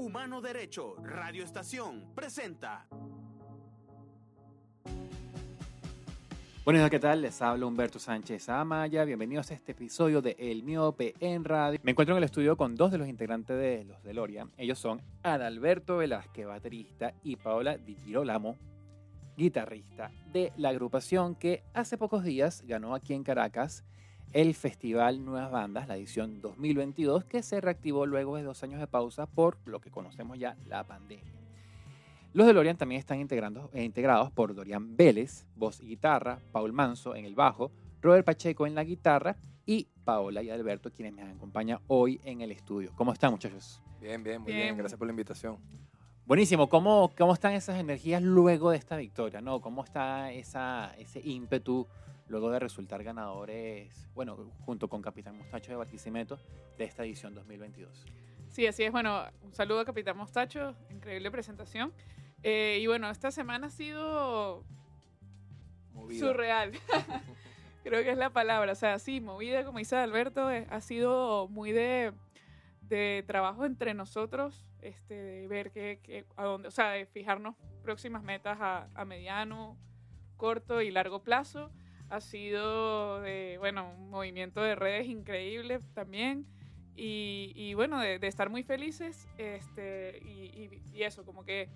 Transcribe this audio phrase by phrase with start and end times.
[0.00, 2.86] Humano Derecho, Radio Estación, presenta.
[6.64, 7.20] Buenos días, ¿qué tal?
[7.20, 9.04] Les habla Humberto Sánchez Amaya.
[9.04, 11.78] Bienvenidos a este episodio de El Miope en Radio.
[11.82, 14.48] Me encuentro en el estudio con dos de los integrantes de los de Loria.
[14.56, 18.56] Ellos son Adalberto Velázquez, baterista, y Paola Di Girolamo,
[19.36, 23.84] guitarrista de la agrupación que hace pocos días ganó aquí en Caracas
[24.32, 28.86] el Festival Nuevas Bandas, la edición 2022, que se reactivó luego de dos años de
[28.86, 31.24] pausa por lo que conocemos ya, la pandemia.
[32.32, 37.16] Los de Lorian también están eh, integrados por Dorian Vélez, voz y guitarra, Paul Manso
[37.16, 41.80] en el bajo, Robert Pacheco en la guitarra y Paola y Alberto quienes me acompañan
[41.88, 42.92] hoy en el estudio.
[42.94, 43.82] ¿Cómo están muchachos?
[44.00, 44.76] Bien, bien, muy bien.
[44.76, 45.58] Gracias por la invitación.
[46.24, 46.68] Buenísimo.
[46.68, 49.40] ¿Cómo, ¿Cómo están esas energías luego de esta victoria?
[49.40, 49.60] ¿no?
[49.60, 51.88] ¿Cómo está esa, ese ímpetu
[52.30, 56.38] luego de resultar ganadores, bueno, junto con Capitán Mostacho de Barquisimeto,
[56.78, 58.06] de esta edición 2022?
[58.48, 58.92] Sí, así es.
[58.92, 61.92] Bueno, un saludo a Capitán Mostacho, increíble presentación.
[62.42, 64.64] Eh, y bueno, esta semana ha sido
[66.18, 66.72] surreal.
[67.82, 68.72] Creo que es la palabra.
[68.72, 72.12] O sea, sí, movida, como dice Alberto, eh, ha sido muy de,
[72.82, 78.22] de, trabajo entre nosotros, este, de ver que, a dónde, o sea, de fijarnos próximas
[78.22, 79.76] metas a, a, mediano,
[80.36, 81.70] corto y largo plazo.
[82.10, 86.46] Ha sido de, bueno, un movimiento de redes increíble también.
[86.96, 91.70] Y, y bueno, de, de, estar muy felices este, y, y eso, como que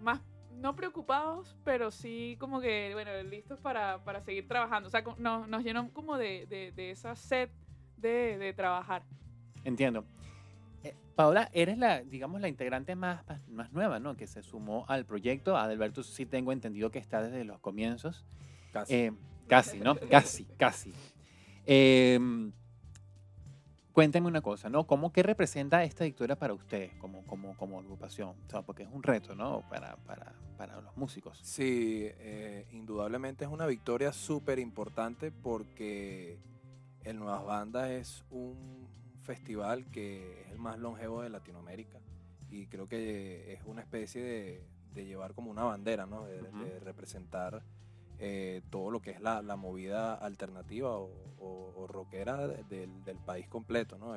[0.00, 0.20] más
[0.60, 4.88] no preocupados, pero sí como que, bueno, listos para, para seguir trabajando.
[4.88, 7.50] O sea, nos, nos llenó como de, de, esa sed
[7.96, 9.02] de, de, trabajar.
[9.64, 10.04] Entiendo.
[10.82, 14.16] Eh, Paola, eres la, digamos, la integrante más, más nueva, ¿no?
[14.16, 15.56] Que se sumó al proyecto.
[15.56, 18.24] Adalberto sí tengo entendido que está desde los comienzos.
[18.72, 18.94] Casi.
[18.94, 19.12] Eh,
[19.46, 19.96] casi, ¿no?
[20.10, 20.92] casi, casi.
[21.66, 22.18] Eh,
[23.94, 24.88] Cuéntenme una cosa, ¿no?
[24.88, 28.30] ¿Cómo qué representa esta victoria para ustedes como, como, como agrupación?
[28.44, 29.62] O sea, porque es un reto, ¿no?
[29.68, 31.38] Para, para, para los músicos.
[31.44, 36.40] Sí, eh, indudablemente es una victoria súper importante porque
[37.04, 38.88] el Nuevas Bandas es un
[39.20, 42.00] festival que es el más longevo de Latinoamérica
[42.50, 46.24] y creo que es una especie de, de llevar como una bandera, ¿no?
[46.24, 47.62] De, de representar
[48.18, 54.16] eh, todo lo que es la, movida alternativa o, rockera del, país completo, ¿no?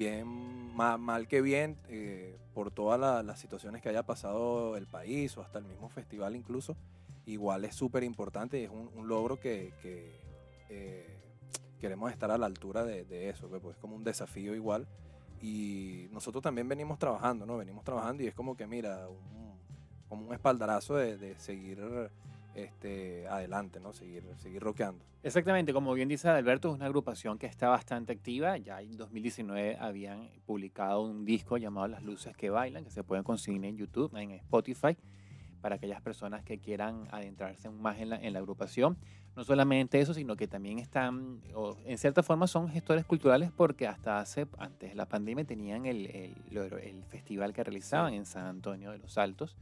[0.00, 5.42] bien, mal, que bien, eh, por todas las situaciones que haya pasado el país o
[5.42, 6.74] hasta el mismo festival incluso,
[7.26, 9.74] igual es súper importante y es un, logro que,
[10.70, 11.20] eh,
[11.78, 14.88] queremos estar a la altura de, eso, pues, pues es como un desafío igual
[15.42, 17.58] y nosotros también venimos trabajando, ¿no?
[17.58, 19.06] Venimos trabajando y es como que, mira,
[20.08, 21.78] como un espaldarazo de, de seguir
[22.54, 23.92] este, adelante, ¿no?
[23.92, 25.04] Seguir, seguir rockeando.
[25.22, 28.56] Exactamente, como bien dice Alberto, es una agrupación que está bastante activa.
[28.56, 33.22] Ya en 2019 habían publicado un disco llamado Las Luces que Bailan, que se pueden
[33.22, 34.96] conseguir en YouTube, en Spotify,
[35.60, 38.96] para aquellas personas que quieran adentrarse más en la, en la agrupación.
[39.36, 43.86] No solamente eso, sino que también están, o en cierta forma son gestores culturales porque
[43.86, 46.34] hasta hace, antes de la pandemia, tenían el, el,
[46.82, 49.56] el festival que realizaban en San Antonio de los Altos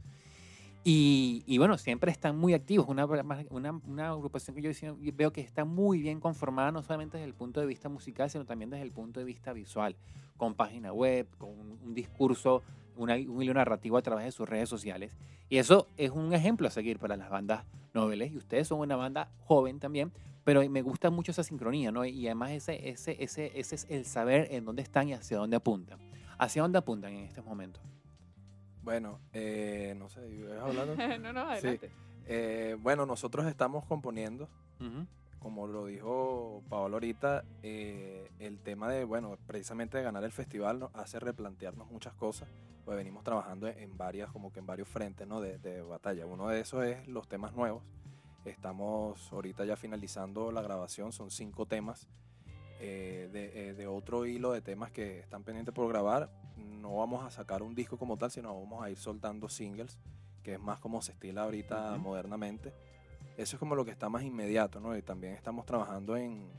[0.91, 2.87] y, y, bueno, siempre están muy activos.
[2.87, 7.27] Una, una, una, agrupación que yo veo que está muy bien conformada, no solamente desde
[7.27, 9.95] el punto de vista musical, sino también desde el punto de vista visual,
[10.35, 12.63] con página web, con un, discurso,
[12.97, 15.11] una, un hilo narrativo a través de sus redes sociales.
[15.47, 18.31] Y eso es un ejemplo a seguir para las bandas noveles.
[18.31, 20.11] Y ustedes son una banda joven también,
[20.43, 22.03] pero me gusta mucho esa sincronía, ¿no?
[22.03, 25.55] Y además ese, ese, ese, ese es el saber en dónde están y hacia dónde
[25.55, 25.99] apuntan.
[26.39, 27.83] ¿Hacia dónde apuntan en estos momentos?
[28.89, 30.95] Bueno, eh, no sé, ¿ves hablando?
[31.19, 31.91] no, no, adelante.
[32.25, 34.49] Eh, bueno, nosotros estamos componiendo,
[35.37, 40.79] como lo dijo Paolo ahorita, eh, el tema de, bueno, precisamente de ganar el festival
[40.79, 42.49] nos hace replantearnos muchas cosas,
[42.83, 45.39] pues venimos trabajando en varias, como que en varios frentes, ¿no?
[45.39, 46.25] De, de batalla.
[46.25, 47.83] Uno de esos es los temas nuevos.
[48.43, 52.09] Estamos ahorita ya finalizando la grabación, son cinco temas.
[52.79, 56.29] De, de, otro hilo de temas que están pendientes por grabar
[56.79, 59.99] no vamos a sacar un disco como tal, sino vamos a ir soltando singles,
[60.43, 62.73] que es más como se estila ahorita modernamente.
[63.37, 64.97] Eso es como lo que está más inmediato, ¿no?
[64.97, 66.49] Y también estamos trabajando en,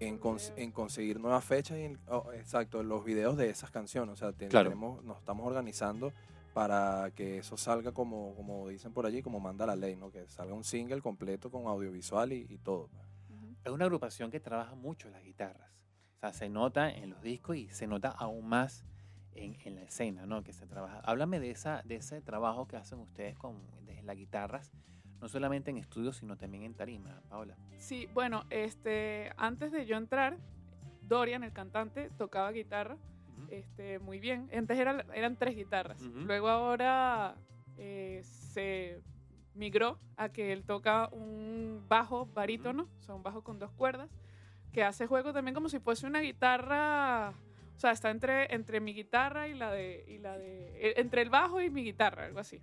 [0.00, 0.18] en,
[0.72, 4.14] conseguir nuevas fechas y, oh, exacto, los videos de esas canciones.
[4.14, 6.12] O sea, tenemos, nos estamos organizando
[6.54, 10.10] para que eso salga como, como dicen por allí, como manda la ley, ¿no?
[10.10, 12.88] Que salga un single completo con audiovisual y, todo.
[13.64, 15.86] Es una agrupación que trabaja mucho las guitarras.
[16.16, 18.84] O sea, se nota en los discos y se nota aún más
[19.34, 20.42] en, en, la escena, ¿no?
[20.42, 21.00] Que se trabaja.
[21.00, 24.72] Háblame de, esa, de ese trabajo que hacen ustedes con desde las guitarras,
[25.20, 27.56] no solamente en estudios, sino también en tarima, Paola.
[27.78, 30.36] Sí, bueno, este, antes de yo entrar,
[31.02, 32.96] Dorian, el cantante, tocaba guitarra
[33.52, 34.48] este, muy bien.
[34.54, 36.00] Antes era- eran tres guitarras.
[36.02, 36.20] Ujú.
[36.20, 37.36] Luego ahora
[37.76, 39.02] eh, se
[39.54, 44.10] migró a que él toca un bajo barítono, o sea, un bajo con dos cuerdas,
[44.72, 47.34] que hace juego también como si fuese una guitarra,
[47.76, 51.22] o sea, está entre, entre mi guitarra y la de, y la de, eh, entre
[51.22, 52.62] el bajo y mi guitarra, algo así.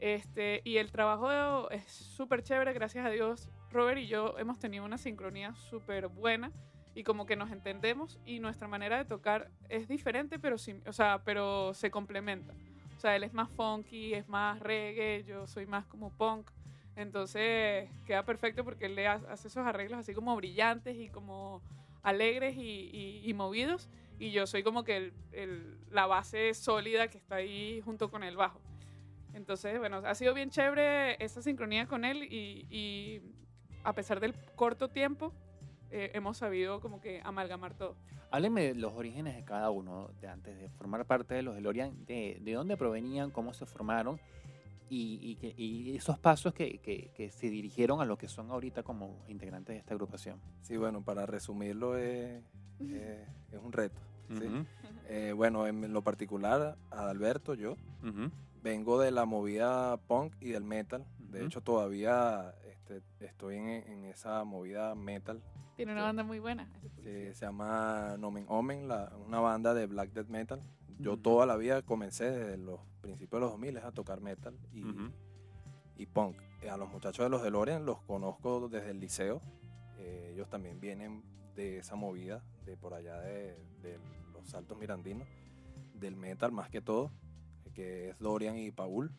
[0.00, 3.50] Este, y el trabajo es súper chévere, gracias a Dios.
[3.70, 6.52] Robert y yo hemos tenido una sincronía súper buena
[6.94, 10.92] y como que nos entendemos y nuestra manera de tocar es diferente, pero, sí, o
[10.92, 12.54] sea, pero se complementa.
[12.98, 16.50] O sea, él es más funky, es más reggae, yo soy más como punk.
[16.96, 21.62] Entonces queda perfecto porque él le ha- hace esos arreglos así como brillantes y como
[22.02, 23.88] alegres y, y- y movidos.
[24.18, 28.24] Y yo soy como que el- el- la base sólida que está ahí junto con
[28.24, 28.60] el bajo.
[29.32, 33.22] Entonces, bueno, ha sido bien chévere esa sincronía con él y, y
[33.84, 35.32] a pesar del corto tiempo,
[35.90, 37.96] eh, hemos sabido como que amalgamar todo.
[38.30, 42.04] Hábleme de los orígenes de cada uno, de antes de formar parte de los DeLorean,
[42.04, 44.20] de, de dónde provenían, cómo se formaron
[44.90, 48.50] y, y que- y esos pasos que, que- que se dirigieron a lo que son
[48.50, 50.40] ahorita como integrantes de esta agrupación.
[50.62, 52.42] Sí, bueno, para resumirlo es,
[52.80, 54.00] es- es un reto.
[54.38, 54.44] ¿sí?
[54.46, 54.64] Ujú,
[55.10, 58.30] Eh, bueno, en lo particular, Adalberto, yo, ujú,
[58.62, 61.06] vengo de la movida punk y del metal.
[61.18, 61.46] De Ujú.
[61.46, 62.54] hecho, todavía
[62.96, 65.42] este, estoy en, en esa movida metal.
[65.76, 66.06] Tiene una Sí.
[66.06, 66.68] banda muy buena.
[67.02, 70.60] se llama Nomen Omen, la- una banda de black death metal.
[70.98, 74.82] Yo toda la vida comencé desde los principios de los 2000 a tocar metal y,
[75.96, 76.36] y punk.
[76.68, 79.40] A los muchachos de los DeLorean los conozco desde el liceo.
[79.98, 81.22] Eh, ellos también vienen
[81.54, 83.98] de esa movida, de por allá de, de
[84.32, 85.26] los Altos Mirandinos,
[85.94, 87.10] del metal más que todo,
[87.74, 89.12] que es Dorian y Paul.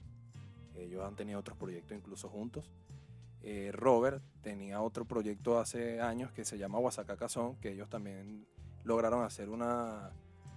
[0.75, 2.69] Ellos han tenido otros proyectos incluso juntos.
[3.41, 8.45] Eh, Robert tenía otro proyecto hace años que se llama Oaxaca Cazón, que ellos también
[8.83, 10.09] lograron hacer una,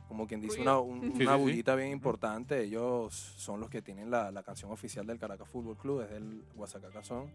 [0.08, 1.42] como quien dice, una, un- Sí, una sí, sí.
[1.42, 2.60] bullita bien importante.
[2.62, 6.44] Ellos son los que tienen la, la canción oficial del Caracas Fútbol Club, es el
[6.56, 7.30] Oaxaca Cazón.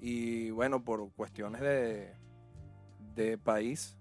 [0.00, 2.12] Y bueno, por cuestiones de,
[3.14, 3.96] de país,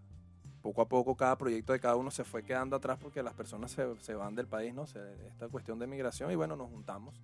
[0.61, 3.71] poco a poco cada proyecto de cada uno se fue quedando atrás porque las personas
[3.71, 4.87] se, se van del país, ¿no?
[4.87, 7.21] Se- esta cuestión de migración y bueno, nos juntamos.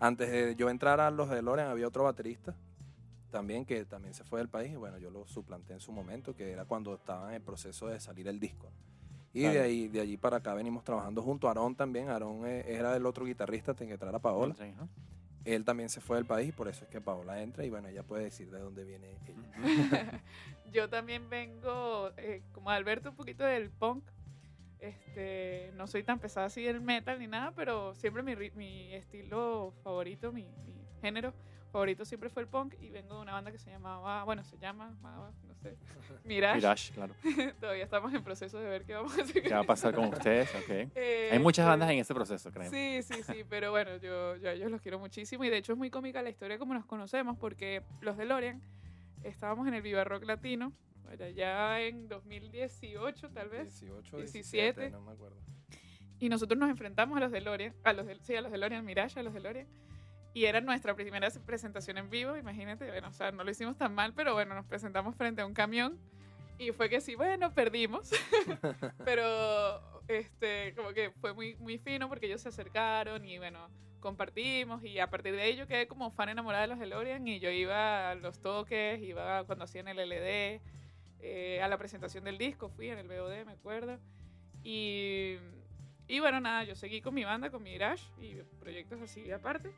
[0.00, 2.54] Antes de yo entrar a los de Loren había otro baterista
[3.30, 6.34] también que también se fue del país y bueno, yo lo suplanté en su momento,
[6.34, 8.70] que era cuando estaba en el proceso de salir el disco.
[9.32, 12.08] Y de ahí de allí para acá venimos trabajando junto a Aarón también.
[12.08, 14.54] Aarón eh, era el otro guitarrista que entrar a Paola.
[14.54, 14.88] Sí, ¿no?
[15.44, 18.02] Él también se fue del país por eso es que Paola entra y bueno, ella
[18.02, 20.22] puede decir de dónde viene ella.
[20.72, 24.04] Yo también vengo, eh, como Alberto, un poquito del punk.
[24.80, 29.72] Este, no soy tan pesada así del metal ni nada, pero siempre mi, mi estilo
[29.82, 31.32] favorito, mi, mi género
[31.78, 32.74] favorito siempre fue el punk.
[32.80, 35.76] Y vengo de una banda que se llamaba, bueno, se llama, no sé,
[36.24, 36.56] Mirage.
[36.56, 37.14] Mirage, claro.
[37.60, 39.42] Todavía estamos en proceso de ver qué vamos a hacer.
[39.42, 40.48] ¿Qué va a pasar con ustedes?
[40.56, 40.90] Ok.
[40.94, 42.68] Eh, Hay muchas este, bandas en ese proceso, creo.
[42.70, 45.72] Sí, sí, sí, pero bueno, yo, yo a ellos los quiero muchísimo y de hecho
[45.72, 48.60] es muy cómica la historia como nos conocemos porque los de Lorian
[49.22, 50.72] estábamos en el Viva Rock Latino,
[51.10, 54.80] allá ya en 2018 tal vez, 18, 17.
[54.80, 55.36] 17, no me acuerdo.
[56.18, 58.58] y nosotros nos enfrentamos a los de Lorian, a los de, sí, a los de
[58.58, 59.66] Lorian, Mirage, a los de Lorian,
[60.38, 63.92] y era nuestra primera presentación en vivo, imagínate, bueno, o sea, no lo hicimos tan
[63.92, 65.98] mal, pero bueno, nos presentamos frente a un camión
[66.58, 68.10] y fue que sí, bueno, perdimos,
[69.04, 73.68] pero este, como que fue muy, muy fino porque ellos se acercaron y bueno,
[73.98, 77.50] compartimos y a partir de yo quedé como fan enamorada de los DeLorean y yo
[77.50, 80.60] iba a los toques, iba cuando hacían el LD,
[81.18, 83.98] eh, a la presentación del disco, fui en el BOD, me acuerdo.
[84.62, 85.34] Y,
[86.06, 89.72] y bueno, nada, yo seguí con mi banda, con mi Mirage y proyectos así aparte.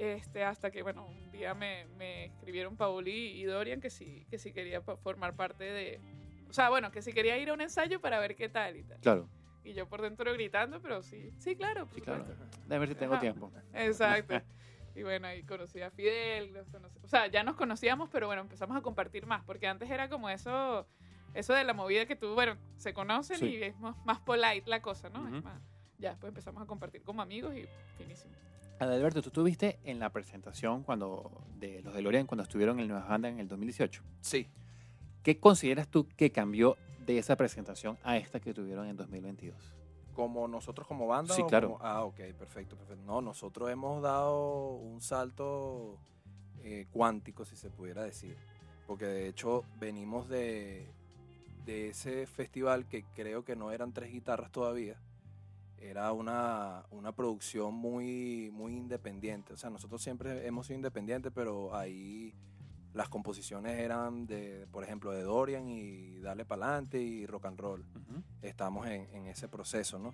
[0.00, 4.38] Este, hasta que, bueno, un día me, me escribieron Pauli y Dorian que sí, que
[4.38, 6.00] sí quería formar parte de...
[6.48, 8.82] O sea, bueno, que sí quería ir a un ensayo para ver qué tal y
[8.84, 8.98] tal.
[9.00, 9.28] Claro,
[9.62, 12.24] Y yo por dentro gritando, pero sí, sí, claro, por sí, claro.
[12.24, 13.20] Déjame ver si tengo Ajá.
[13.20, 13.52] tiempo.
[13.74, 14.40] Exacto.
[14.94, 18.40] Y bueno, ahí conocí a Fidel, los conocí- o sea, ya nos conocíamos, pero bueno,
[18.40, 20.88] empezamos a compartir más, porque antes era como eso,
[21.34, 23.56] eso de la movida que tú, bueno, se conocen Sí.
[23.56, 25.26] y es más, más polite la cosa, ¿no?
[25.28, 25.42] Es Ujú.
[25.42, 25.62] más-
[25.98, 28.34] ya, pues empezamos a compartir como amigos y finísimo.
[28.80, 33.06] Adalberto, tú estuviste en la presentación cuando de los de Lorien cuando estuvieron en Nueva
[33.06, 34.02] Banda en el 2018.
[34.20, 34.48] Sí.
[35.22, 39.54] ¿Qué consideras tú que cambió de esa presentación a esta que tuvieron en 2022?
[40.14, 41.34] como nosotros como banda.
[41.34, 41.72] Sí, claro.
[41.74, 43.02] como- ah, ok, perfecto, perfecto.
[43.06, 45.96] No, nosotros hemos dado un salto
[46.62, 48.36] eh, cuántico, si se pudiera decir.
[48.86, 50.86] Porque de hecho venimos de,
[51.64, 54.96] de ese festival que creo que no eran tres guitarras todavía.
[55.80, 59.54] Era una, una producción muy, muy independiente.
[59.54, 62.34] O sea, nosotros siempre hemos sido independientes, pero ahí
[62.92, 67.84] las composiciones eran de, por ejemplo, de Dorian y Dale Pa'lante y Rock and Roll.
[68.42, 70.12] Estamos en, en, ese proceso, ¿no?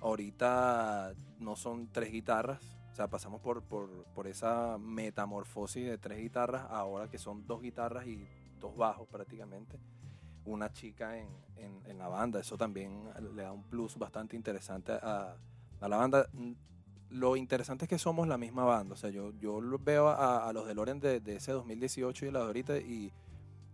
[0.00, 2.60] Ahorita no son tres guitarras,
[2.92, 7.62] o sea, pasamos por, por, por, esa metamorfosis de tres guitarras, ahora que son dos
[7.62, 8.26] guitarras y
[8.60, 9.78] dos bajos prácticamente.
[10.48, 14.92] Una chica en, en, en la banda, eso también le da un plus bastante interesante
[14.92, 15.36] a,
[15.80, 16.28] a la banda
[17.10, 18.94] lo interesante es que somos la misma banda.
[18.94, 22.46] O sea, yo, yo veo a, los de Loren de, ese 2018 y la de
[22.46, 23.12] ahorita y,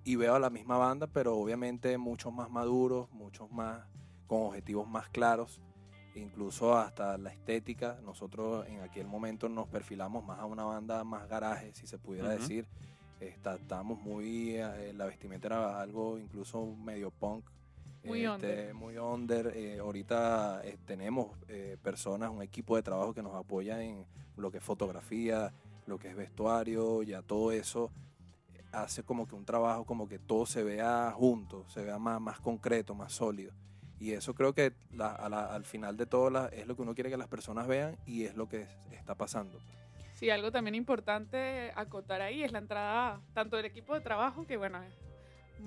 [0.04, 3.87] y, veo a la misma banda, pero obviamente muchos más maduros, muchos más
[4.26, 5.61] con objetivos más claros,
[6.14, 7.99] incluso hasta la estética.
[8.04, 12.28] Nosotros en aquel momento nos perfilamos más a una banda más garaje, si se pudiera
[12.28, 12.69] decir.
[13.21, 17.44] Estábamos muy, eh, la vestimenta era algo incluso medio punk,
[18.04, 18.75] muy este, under.
[18.75, 19.52] Muy under.
[19.56, 24.04] Eh, ahorita eh, tenemos eh, personas, un equipo de trabajo que nos apoya en
[24.37, 25.52] lo que es fotografía,
[25.87, 27.90] lo que es vestuario, ya todo eso
[28.73, 32.40] hace como que un trabajo como que todo se vea junto, se vea más, más
[32.40, 33.52] concreto, más sólido.
[34.00, 37.28] Y eso creo que al final de todo es lo que uno quiere que las
[37.28, 39.61] personas vean y es lo que está pasando.
[40.25, 44.57] Sí, algo también importante acotar ahí es la entrada tanto del equipo de trabajo, que
[44.57, 44.81] bueno,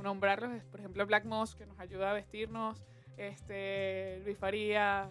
[0.01, 2.83] nombrarlos, por ejemplo, Black Moss, que nos ayuda a vestirnos,
[3.17, 5.09] este, Luis Farías,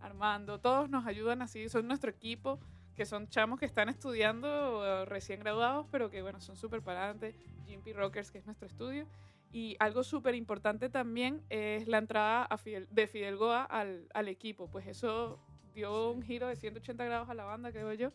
[0.00, 2.58] Armando, todos nos ayudan así, son nuestro equipo,
[2.96, 7.36] que son chamos que están estudiando eh, recién graduados, pero que bueno, son súper parantes,
[7.68, 9.06] Jimpy Rockers, que es nuestro estudio.
[9.52, 12.48] Y algo súper importante también es la entrada
[12.90, 15.38] de Fidel Goa al, al equipo, pues eso
[15.76, 18.10] dio un giro de 180 grados a la banda, creo yo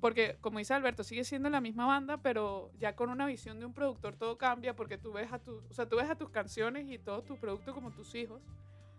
[0.00, 3.66] porque, como dice Alberto, sigue siendo la misma banda, pero ya con una visión de
[3.66, 6.30] un productor todo cambia porque tú ves a, tu, o sea, tú ves a tus
[6.30, 8.42] canciones y todo tu producto como tus hijos.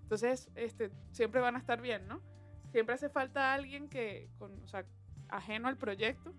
[0.03, 2.21] Entonces, este, siempre van a estar bien, ¿no?
[2.71, 4.85] Siempre hace falta alguien que, con, o sea,
[5.29, 6.33] ajeno al proyecto,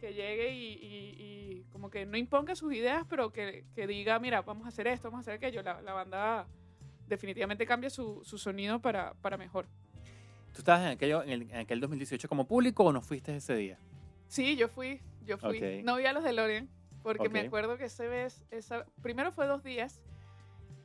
[0.00, 4.42] que llegue y, y, como que no imponga sus ideas, pero que, que, diga, mira,
[4.42, 5.62] vamos a hacer esto, vamos a hacer aquello.
[5.62, 6.46] La, la banda
[7.06, 9.68] definitivamente cambia su, su sonido para, para mejor.
[10.56, 13.78] ¿Tú estabas en, aquello, en, aquel 2018 como público o no fuiste ese día?
[14.26, 15.82] Sí, yo fui, yo fui.
[15.84, 16.70] No vi a los de Lorien,
[17.02, 20.00] porque me acuerdo que ese vez, esa, primero fue dos días,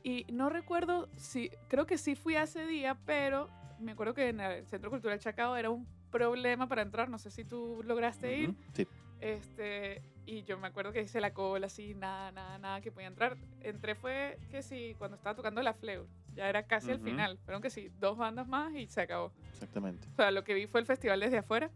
[0.02, 3.48] y no recuerdo si, creo que sí fui a ese día, pero
[3.80, 7.30] me acuerdo que en el Centro Cultural Chacao era un problema para entrar, no sé
[7.30, 8.54] si tú lograste ir.
[8.74, 8.86] Sí.
[9.20, 13.08] Este, y yo me acuerdo que hice la cola así, nada, nada, nada que podía
[13.08, 13.38] entrar.
[13.62, 16.06] Entré fue que sí, cuando estaba tocando la Fleur.
[16.34, 17.38] Ya era casi el final.
[17.44, 19.32] Fueron que sí, dos bandas más y se acabó.
[19.52, 20.08] Exactamente.
[20.12, 21.70] O sea, lo que vi fue el festival desde afuera,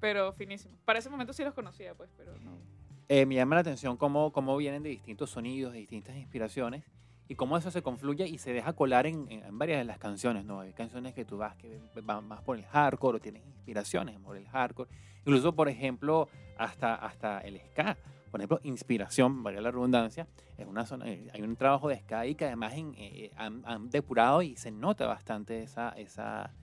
[0.00, 0.76] pero finísimo.
[0.84, 2.58] Para ese momento sí los conocía, pues, pero no.
[3.08, 6.84] Eh, me llama la atención cómo, cómo vienen de distintos sonidos, de distintas inspiraciones
[7.26, 10.44] y cómo eso se confluye y se deja colar en, en, varias de las canciones,
[10.44, 10.60] ¿no?
[10.60, 14.36] Hay canciones que tú vas que van más por el hardcore o tienes inspiraciones por
[14.36, 14.90] el hardcore.
[15.20, 17.96] Incluso, por ejemplo, hasta, hasta el ska
[18.30, 22.34] por ejemplo, Inspiración, valga la redundancia, es una zona, eh, hay un trabajo de Sky
[22.34, 26.54] que además en, eh, han, depurado y se nota bastante esa, esa,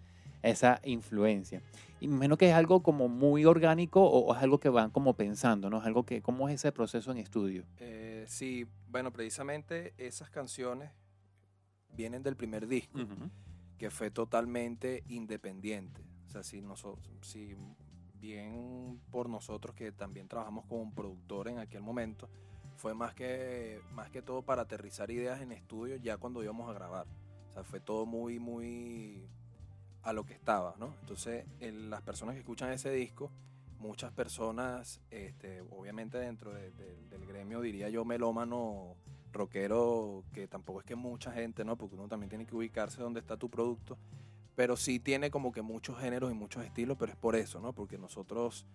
[0.44, 1.62] esa influencia.
[2.00, 5.70] Y menos que es algo como muy orgánico o, es algo que van como pensando,
[5.70, 5.80] ¿no?
[5.80, 7.66] Es algo que, ¿cómo es ese proceso en estudio?
[7.80, 10.92] Eh, sí, bueno, precisamente esas canciones
[11.90, 13.00] vienen del primer disco,
[13.78, 16.04] que fue totalmente independiente.
[16.28, 17.56] O sea, si, nosotros, si
[18.20, 22.30] bien por nosotros que también trabajamos como productor en aquel momento,
[22.76, 26.74] fue más que, más que todo para aterrizar ideas en estudio ya cuando íbamos a
[26.74, 27.08] grabar.
[27.50, 29.28] O sea, fue todo muy, muy
[30.04, 30.94] a lo que estaba, ¿no?
[31.02, 33.32] Entonces, las personas que escuchan ese disco,
[33.80, 38.96] muchas personas, este, obviamente dentro del gremio, diría yo, melómano,
[39.34, 41.78] rockero, que tampoco es que mucha gente, ¿no?
[41.78, 43.98] Porque uno también tiene que ubicarse donde está tu producto
[44.58, 47.74] pero sí tiene como que muchos géneros y muchos estilos, pero es por eso, ¿no?
[47.74, 48.66] Porque nosotros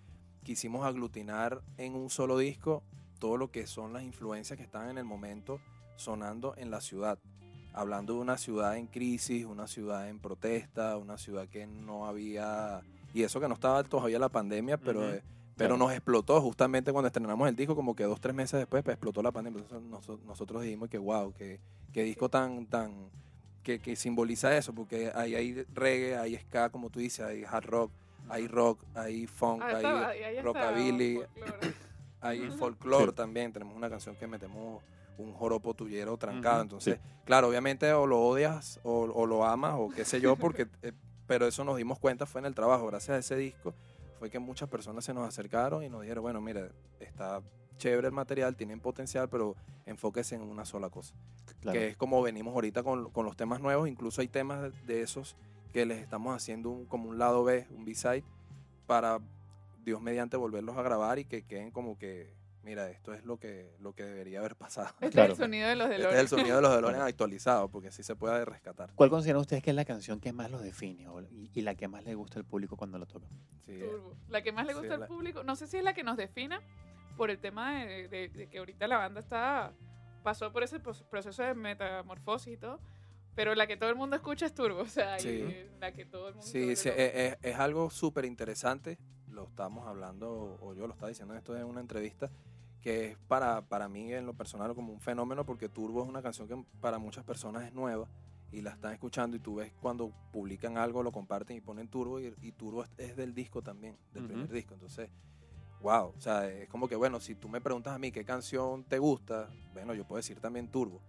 [0.44, 2.84] quisimos aglutinar en un solo disco
[3.18, 5.58] todo lo que son las influencias que están en el momento
[5.96, 7.18] sonando en la ciudad.
[7.72, 12.82] Hablando de una ciudad en crisis, una ciudad en protesta, una ciudad que no había...
[13.12, 15.24] Y eso que no estaba todavía la pandemia, pero, eh,
[15.56, 18.94] pero nos explotó justamente cuando estrenamos el disco, como que dos, tres meses después pues,
[18.94, 19.60] explotó la pandemia.
[19.62, 21.58] Entonces nosotros dijimos que wow, que,
[21.92, 23.10] que disco tan, tan,
[23.62, 27.92] que, simboliza eso, porque hay, hay reggae, hay ska, como tú dices, hay hard rock,
[28.28, 31.20] hay rock, hay funk, ah, hay rockabilly,
[32.20, 33.52] hay folklore también.
[33.52, 34.82] Tenemos una canción que metemos
[35.18, 36.62] un joropo tuyero trancado.
[36.62, 40.92] Entonces, claro, obviamente o lo odias o, lo amas o qué sé yo, porque, eh,
[41.26, 42.86] pero eso nos dimos cuenta fue en el trabajo.
[42.86, 43.74] Gracias a ese disco
[44.18, 46.68] fue que muchas personas se nos acercaron y nos dijeron, bueno, mira,
[47.00, 47.42] está
[47.78, 51.14] chévere el material, tienen potencial, pero enfóquese en una sola cosa.
[51.60, 55.36] Que es como venimos ahorita con, con, los temas nuevos, incluso hay temas de, esos
[55.72, 58.24] que les estamos haciendo como un lado B, un B-side,
[58.86, 59.20] para
[59.84, 63.74] Dios mediante volverlos a grabar y que queden como que mira, esto es lo que,
[63.80, 64.88] lo que debería haber pasado.
[65.00, 65.32] Este Claro.
[65.32, 66.14] es el sonido de los Este DeLorean.
[66.14, 68.92] es el sonido de los DeLorean actualizado, porque así se puede rescatar.
[68.94, 71.88] ¿Cuál consideran ustedes que es la canción que más los define y, y la que
[71.88, 73.26] más le gusta al público cuando lo toca?
[73.66, 74.14] Sí, Turbo.
[74.28, 76.04] La que más le Sí, gusta la- al público, no sé si es la que
[76.04, 76.60] nos defina
[77.16, 79.72] por el tema de, de- de que ahorita la banda está
[80.22, 82.78] pasó por ese proceso de metamorfosis y todo,
[83.34, 85.44] pero la que todo el mundo escucha es Turbo, o sea, Sí.
[85.80, 88.98] la que todo el mundo Sí, sí, es, es- algo súper interesante.
[89.28, 92.30] Lo estamos hablando, o yo lo estaba diciendo esto en una entrevista,
[92.82, 96.20] que es para, para mí en lo personal como un fenómeno, porque Turbo es una
[96.22, 98.06] canción que para muchas personas es nueva
[98.52, 102.20] y la están escuchando y tú ves cuando publican algo, lo comparten y ponen Turbo
[102.20, 104.32] y, y Turbo es, del disco también, del Ujú.
[104.34, 104.74] primer disco.
[104.74, 105.08] Entonces,
[105.82, 108.84] wow, o sea, es como que bueno, si tú me preguntas a mí qué canción
[108.84, 111.00] te gusta, bueno, yo puedo decir también Turbo.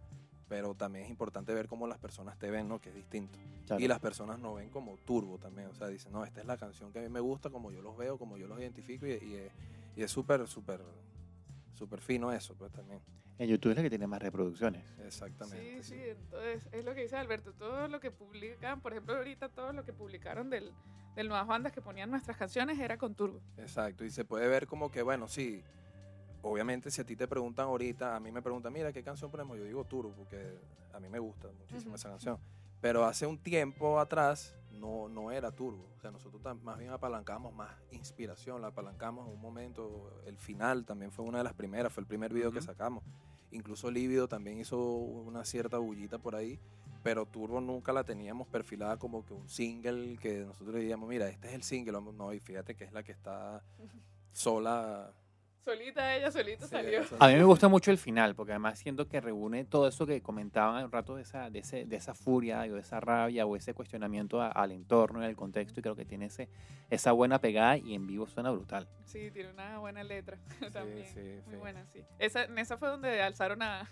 [0.50, 2.80] Pero también es importante ver cómo las personas te ven, ¿no?
[2.80, 3.40] Que es distinto.
[3.66, 3.82] Claro.
[3.82, 5.70] Y las personas no ven como turbo también.
[5.70, 7.82] O sea, dicen, no, esta es la canción que a mí me gusta, como yo
[7.82, 9.08] los veo, como yo los identifico.
[9.08, 9.50] Y,
[9.96, 10.82] y es súper, súper,
[11.74, 13.02] súper fino eso, pues también.
[13.40, 14.86] En YouTube es la que tiene más reproducciones.
[15.00, 15.84] Exactamente.
[15.84, 19.50] Sí, sí, entonces es lo que dice Alberto, todo lo que publican, por ejemplo, ahorita
[19.50, 20.72] todo lo que publicaron del,
[21.16, 23.42] del Nuevas Bandas que ponían nuestras canciones era con Turbo.
[23.58, 24.06] Exacto.
[24.06, 25.64] Y se puede ver como que, bueno, sí.
[26.46, 29.58] Obviamente, si a ti te preguntan ahorita, a mí me preguntan, mira, ¿qué canción ponemos?
[29.58, 30.60] Yo digo Turbo, porque
[30.92, 31.96] a mí me gusta muchísimo Ujú.
[31.96, 32.38] esa canción.
[32.82, 35.88] Pero hace un tiempo atrás no, no era Turbo.
[35.96, 40.22] O sea, nosotros más bien apalancamos más inspiración, la apalancamos en un momento.
[40.26, 42.66] El final también fue una de las primeras, fue el primer video que Ujú.
[42.66, 43.04] sacamos.
[43.54, 46.60] Incluso Lívido también hizo una cierta bullita por ahí,
[47.04, 51.50] pero Turbo nunca la teníamos perfilada como que un single que nosotros diríamos, mira, este
[51.50, 52.00] es el single.
[52.14, 53.64] No, y fíjate que es la que está
[54.32, 55.14] sola.
[55.64, 57.02] Solita ella, solita Sí, salió.
[57.02, 60.06] eso- A mí me gusta mucho el final, porque además siento que reúne todo eso
[60.06, 63.00] que comentaban hace un rato de esa, de, ese, de esa furia o de esa
[63.00, 66.50] rabia o ese cuestionamiento a- al entorno y al contexto y creo que tiene ese,
[66.90, 68.90] esa buena pegada y en vivo suena brutal.
[69.06, 70.38] Sí, tiene una buena letra
[70.74, 71.06] también.
[71.14, 71.60] sí, Muy sí.
[71.60, 72.04] buena, sí.
[72.20, 73.88] Esa, en esa fue donde alzaron a...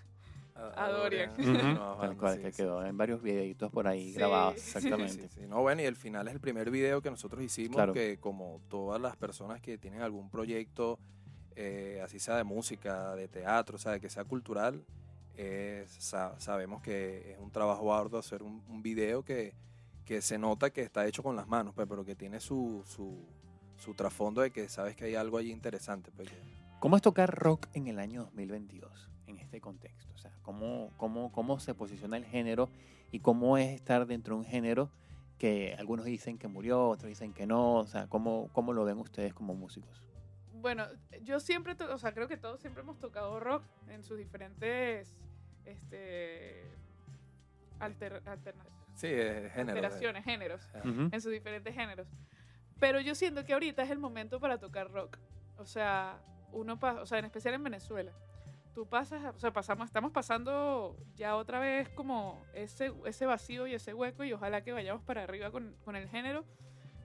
[0.55, 1.31] a, a Dorian.
[1.39, 1.51] Ujú.
[1.51, 2.89] Ujú, No, Tal cual, sí, que sí, quedó sí.
[2.89, 4.17] en varios videitos por ahí Sí.
[4.17, 5.29] grabados, exactamente.
[5.29, 7.93] Sí, sí, No, bueno, y el final es el primer video que nosotros hicimos, Claro.
[7.93, 10.99] que como todas las personas que tienen algún proyecto,
[11.55, 14.83] eh, así sea de música, de teatro, o sea, que sea cultural,
[15.37, 19.53] eh, sa- sabemos que es un trabajo arduo hacer un, un video que,
[20.05, 23.25] que se nota que está hecho con las manos, pues, pero que tiene su, su,
[23.77, 26.11] su trasfondo de que sabes que hay algo allí interesante.
[26.11, 26.29] Pues,
[26.79, 30.13] ¿Cómo es tocar rock en el año 2022 en este contexto?
[30.13, 32.69] O sea, ¿cómo, cómo, cómo se posiciona el género
[33.11, 34.89] y cómo es estar dentro de un género
[35.37, 37.75] que algunos dicen que murió, otros dicen que no?
[37.75, 40.01] O sea, ¿cómo, cómo lo ven ustedes como músicos?
[40.62, 40.86] Bueno,
[41.24, 45.15] yo siempre, to- o sea, creo que todos siempre hemos tocado rock en sus diferentes,
[45.65, 46.63] este,
[47.80, 48.21] alter,
[48.95, 49.54] sí, es género.
[49.54, 50.67] de- alteraciones, géneros.
[50.74, 50.88] Ajá.
[50.89, 51.10] Ujú.
[51.12, 52.08] en sus diferentes géneros.
[52.80, 55.17] Pero yo siento que ahorita es el momento para tocar rock.
[55.58, 56.19] O sea,
[56.52, 58.12] uno pasa, o sea, en especial en Venezuela.
[58.74, 63.74] Tú pasas, o sea, pasamos, estamos pasando ya otra vez como ese, ese vacío y
[63.76, 66.45] ese hueco y ojalá que vayamos para arriba con, con el género.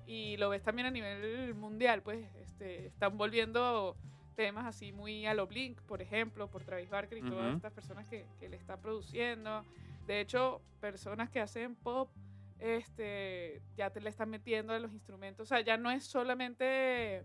[0.07, 3.97] Y lo ves también a nivel mundial, pues este, están volviendo
[4.37, 7.57] temas así muy a lo Blink, por ejemplo, por Travis Barker y todas Ujú.
[7.57, 9.65] estas personas que, que le está produciendo.
[10.07, 12.11] De hecho, personas que hacen pop
[12.59, 15.47] este, ya te le están metiendo a los instrumentos.
[15.47, 17.25] O sea, ya no es solamente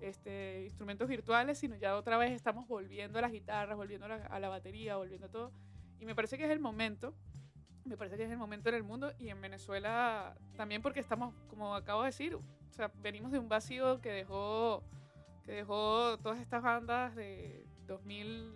[0.00, 4.16] este, instrumentos virtuales, sino ya otra vez estamos volviendo a las guitarras, volviendo a la,
[4.26, 5.52] a la batería, volviendo a todo.
[6.00, 7.14] Y me parece que es el momento,
[7.86, 11.34] me parece que es el momento en el mundo y en Venezuela también porque estamos,
[11.48, 14.82] como acabo de decir, o sea, venimos de un vacío que dejó,
[15.44, 18.54] que dejó todas estas bandas de 2000,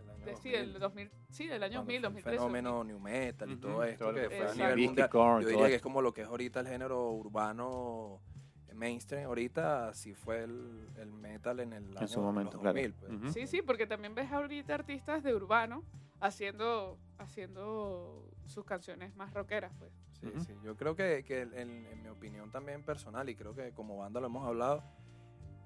[0.00, 0.72] El año de, sí, 2000.
[0.72, 2.38] del 2000, sí, del año cuando 2000, fue el 2013.
[2.38, 5.10] fenómeno new metal y todo esto todo lo que fue a nivel mundial.
[5.12, 5.82] Yo diría que es esto.
[5.84, 8.20] como lo que es ahorita el género urbano
[8.68, 9.26] eh, mainstream.
[9.26, 12.78] Ahorita así fue el, el metal en el año su momento, los claro.
[12.78, 13.12] 2000, pues.
[13.12, 13.32] Ujú.
[13.32, 15.84] Sí, sí, porque también ves ahorita artistas de urbano
[16.20, 19.92] haciendo, haciendo sus canciones más rockeras, pues.
[20.20, 20.54] Sí, sí.
[20.64, 21.52] Yo creo que, que en,
[21.86, 24.82] en mi opinión también personal, y creo que como banda lo hemos hablado,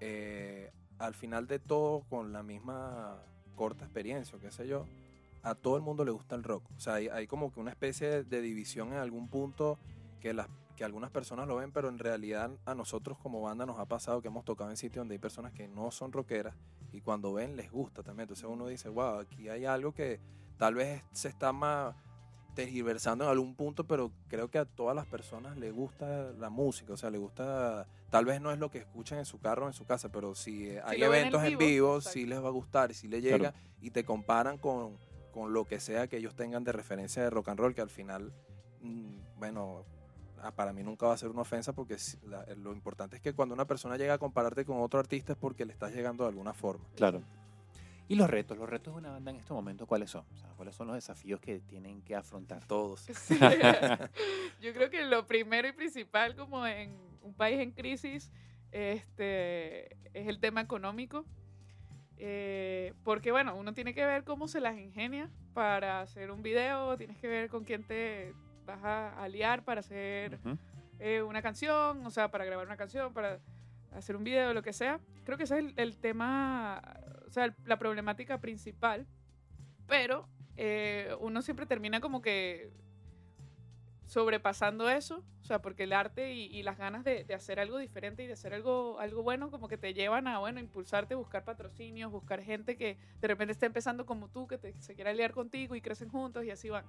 [0.00, 3.22] eh, al final de todo, con la misma
[3.54, 4.86] corta experiencia, o qué sé yo,
[5.42, 6.64] a todo el mundo le gusta el rock.
[6.76, 9.78] O sea, hay, hay como que una especie de división en algún punto
[10.20, 13.78] que, las, que algunas personas lo ven, pero en realidad a nosotros como banda nos
[13.78, 16.54] ha pasado que hemos tocado en sitios donde hay personas que no son rockeras
[16.92, 18.24] y cuando ven les gusta también.
[18.24, 20.20] Entonces uno dice, wow, aquí hay algo que
[20.60, 21.94] tal vez se está más
[22.54, 26.92] tergiversando en algún punto, pero creo que a todas las personas les gusta la música,
[26.92, 29.68] o sea, les gusta, tal vez no es lo que escuchan en su carro o
[29.68, 32.90] en su casa, pero si hay en eventos en vivo, sí les va a gustar,
[32.90, 33.36] y si les Claro.
[33.44, 34.98] llega y te comparan con,
[35.32, 37.88] con lo que sea que ellos tengan de referencia de rock and roll, que al
[37.90, 38.30] final,
[38.82, 39.84] mm, bueno,
[40.42, 41.96] ah, para mí nunca va a ser una ofensa porque
[42.26, 45.38] la- lo importante es que cuando una persona llega a compararte con otro artista es
[45.38, 46.84] porque le estás llegando de alguna forma.
[46.96, 47.22] Claro.
[48.10, 50.24] Y los retos, los retos de una banda en este momento, ¿cuáles son?
[50.34, 52.66] O sea, ¿Cuáles son los desafíos que tienen que afrontar?
[52.66, 53.06] Todos.
[53.14, 53.38] Sí.
[54.60, 56.92] Yo creo que lo primero y principal, como en
[57.22, 58.32] un país en crisis,
[58.72, 61.24] este, es el tema económico.
[62.16, 66.96] Eh, porque, bueno, uno tiene que ver cómo se las ingenia para hacer un video,
[66.96, 68.34] tienes que ver con quién te
[68.66, 70.40] vas a aliar para hacer
[70.98, 73.38] eh, una canción, o sea, para grabar una canción, para
[73.92, 74.98] hacer un video, lo que sea.
[75.24, 76.82] Creo que ese es el, el tema,
[77.30, 79.06] o sea, la problemática principal.
[79.86, 82.70] Pero eh, uno siempre termina como que
[84.06, 87.78] sobrepasando eso, o sea, porque el arte y, y las ganas de, de hacer algo
[87.78, 91.44] diferente y de hacer algo, algo bueno, como que te llevan a, bueno, impulsarte, buscar
[91.44, 95.32] patrocinios, buscar gente que de repente esté empezando como tú, que te- se quiera aliar
[95.32, 96.84] contigo y crecen juntos y así van.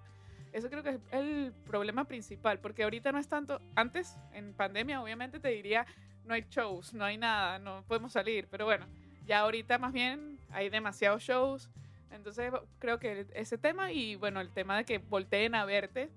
[0.52, 5.02] Eso creo que es el problema principal, porque ahorita no es tanto, antes, en pandemia,
[5.02, 5.86] obviamente te diría,
[6.26, 8.88] no hay shows, no hay nada, no podemos salir, pero bueno,
[9.32, 11.70] ya ahorita más bien hay demasiados shows,
[12.12, 16.10] entonces creo que ese tema y bueno, el tema de que volteen a verte,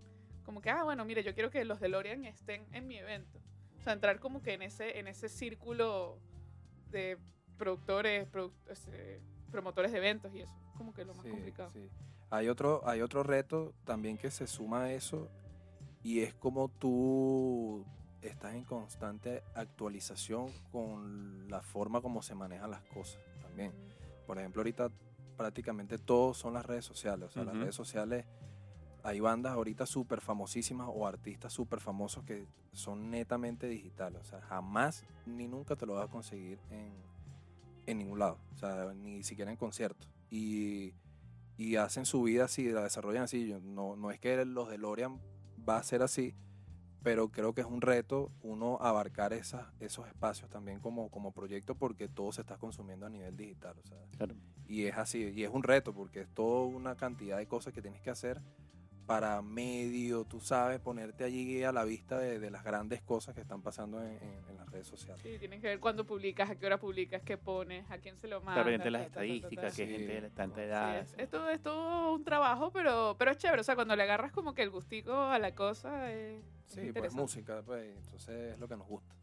[0.44, 3.38] como que, ah, bueno, mire, yo quiero que los DeLorean estén en mi evento.
[3.78, 6.18] O sea, entrar como que en ese, en ese círculo
[6.90, 7.16] de
[7.56, 9.20] productores, produ- este,
[9.52, 11.70] promotores de eventos y eso, como que lo más Sí, complicado.
[11.72, 11.88] sí.
[12.30, 15.30] Hay otro, hay otro reto también que se suma a eso
[16.02, 17.86] y es como tú
[18.28, 23.72] estás en constante actualización con la forma como se manejan las cosas también.
[24.26, 24.90] Por ejemplo, ahorita
[25.36, 27.28] prácticamente todos son las redes sociales.
[27.28, 28.24] O sea, las redes sociales,
[29.02, 34.20] hay bandas ahorita súper famosísimas o artistas súper famosos que son netamente digitales.
[34.22, 36.92] O sea, jamás ni nunca te lo vas a conseguir en,
[37.86, 38.38] en ningún lado.
[38.54, 40.08] O sea, ni siquiera en conciertos.
[40.30, 40.94] Y,
[41.56, 43.54] y hacen su vida así, la desarrollan así.
[43.62, 45.20] No, no es que los de Lorian
[45.68, 46.34] va a ser así,
[47.04, 51.74] pero creo que es un reto uno abarcar esas, esos espacios también como, como proyecto
[51.76, 53.76] porque todo se está consumiendo a nivel digital.
[53.78, 54.34] O sea, Claro.
[54.66, 57.82] y es así, y es un reto porque es toda una cantidad de cosas que
[57.82, 58.40] tienes que hacer
[59.06, 63.42] para medio, tú sabes, ponerte allí a la vista de, de las grandes cosas que
[63.42, 65.22] están pasando en, en- en las redes sociales.
[65.22, 68.28] Sí, tienes que ver cuándo publicas, a qué hora publicas, qué pones, a quién se
[68.28, 68.64] lo mandas.
[68.64, 69.04] De las ta, ta, ta, ta, ta.
[69.24, 69.92] estadísticas, que Sí.
[69.92, 71.06] gente de tanta Sí, edad.
[71.06, 73.60] Sí, es, es todo, es todo un trabajo, pero, pero es chévere.
[73.60, 76.38] O sea, cuando le agarras como que el gustico a la cosa, es,
[76.68, 79.14] es Sí, pues música, pues, entonces es lo que nos gusta.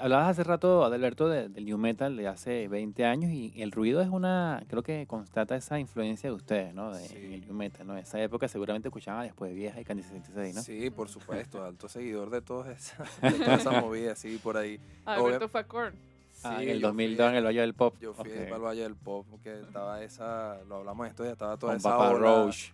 [0.00, 4.00] Hablabas hace rato, Adalberto, de- del New Metal de hace 20 años y el ruido
[4.02, 6.92] es una, creo que constata esa influencia de ustedes, ¿no?
[6.92, 7.14] De, Sí.
[7.34, 7.96] el New Metal, ¿no?
[7.96, 10.62] Esa época seguramente escuchaban después de Vieja y Candy 66, ¿no?
[10.62, 14.80] Sí, por supuesto, alto seguidor de todas esas, de todas esas movidas, sí, por ahí.
[15.04, 15.94] Alberto a Korn.
[16.42, 17.94] Ah, Sí, en el yo 2002 fui- en el Valle del Pop.
[18.00, 18.36] Yo fui Ok.
[18.44, 21.78] para el Valle del Pop, que estaba esa, lo hablamos esto, ya estaba toda Con
[21.78, 22.72] esa Papa ola, Roach.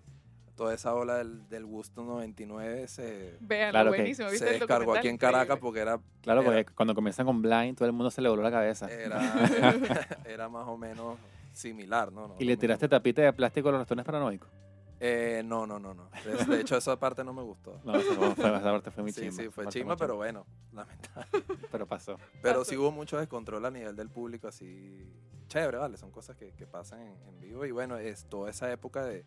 [0.55, 4.29] Toda esa ola del, del Gusto 99 se, Vean, Claro que buenísimo.
[4.31, 5.17] ¿viste se el descargó aquí en?
[5.19, 8.29] Caracas porque era, Claro, Era- porque cuando comienzan con Blind, todo el mundo se le
[8.29, 8.91] voló la cabeza.
[8.91, 9.21] era,
[10.25, 11.17] era más o menos
[11.53, 12.29] similar, ¿no?
[12.29, 14.49] No, y le no tiraste tapita de plástico a los ratones paranoicos.
[15.05, 16.09] Eh, no, no, no, no.
[16.25, 17.81] De, de hecho, esa parte no me gustó.
[17.85, 21.27] No, esa fue, esa parte fue muy sí, sí, fue chima, pero bueno, lamentable.
[21.73, 22.19] Pero pasó.
[22.41, 22.65] Pero Pasó.
[22.71, 25.05] sí hubo mucho descontrol a nivel del público, así
[25.49, 25.97] chévere, ¿vale?
[25.97, 27.67] Son cosas que, que pasan en, en vivo.
[27.67, 29.27] Y bueno, es toda esa época de...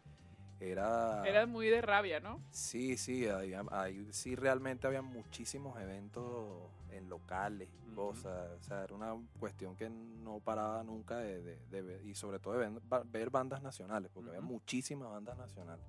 [0.59, 1.23] Era...
[1.27, 2.39] Era muy de rabia, ¿no?
[2.51, 8.49] Sí, sí, había- ahí sí realmente había muchísimos eventos en locales cosas.
[8.59, 12.39] O sea, era una cuestión que no paraba nunca de, de- de ver, y sobre
[12.39, 15.85] todo de ver, ba- ver bandas nacionales, porque había muchísimas bandas nacionales.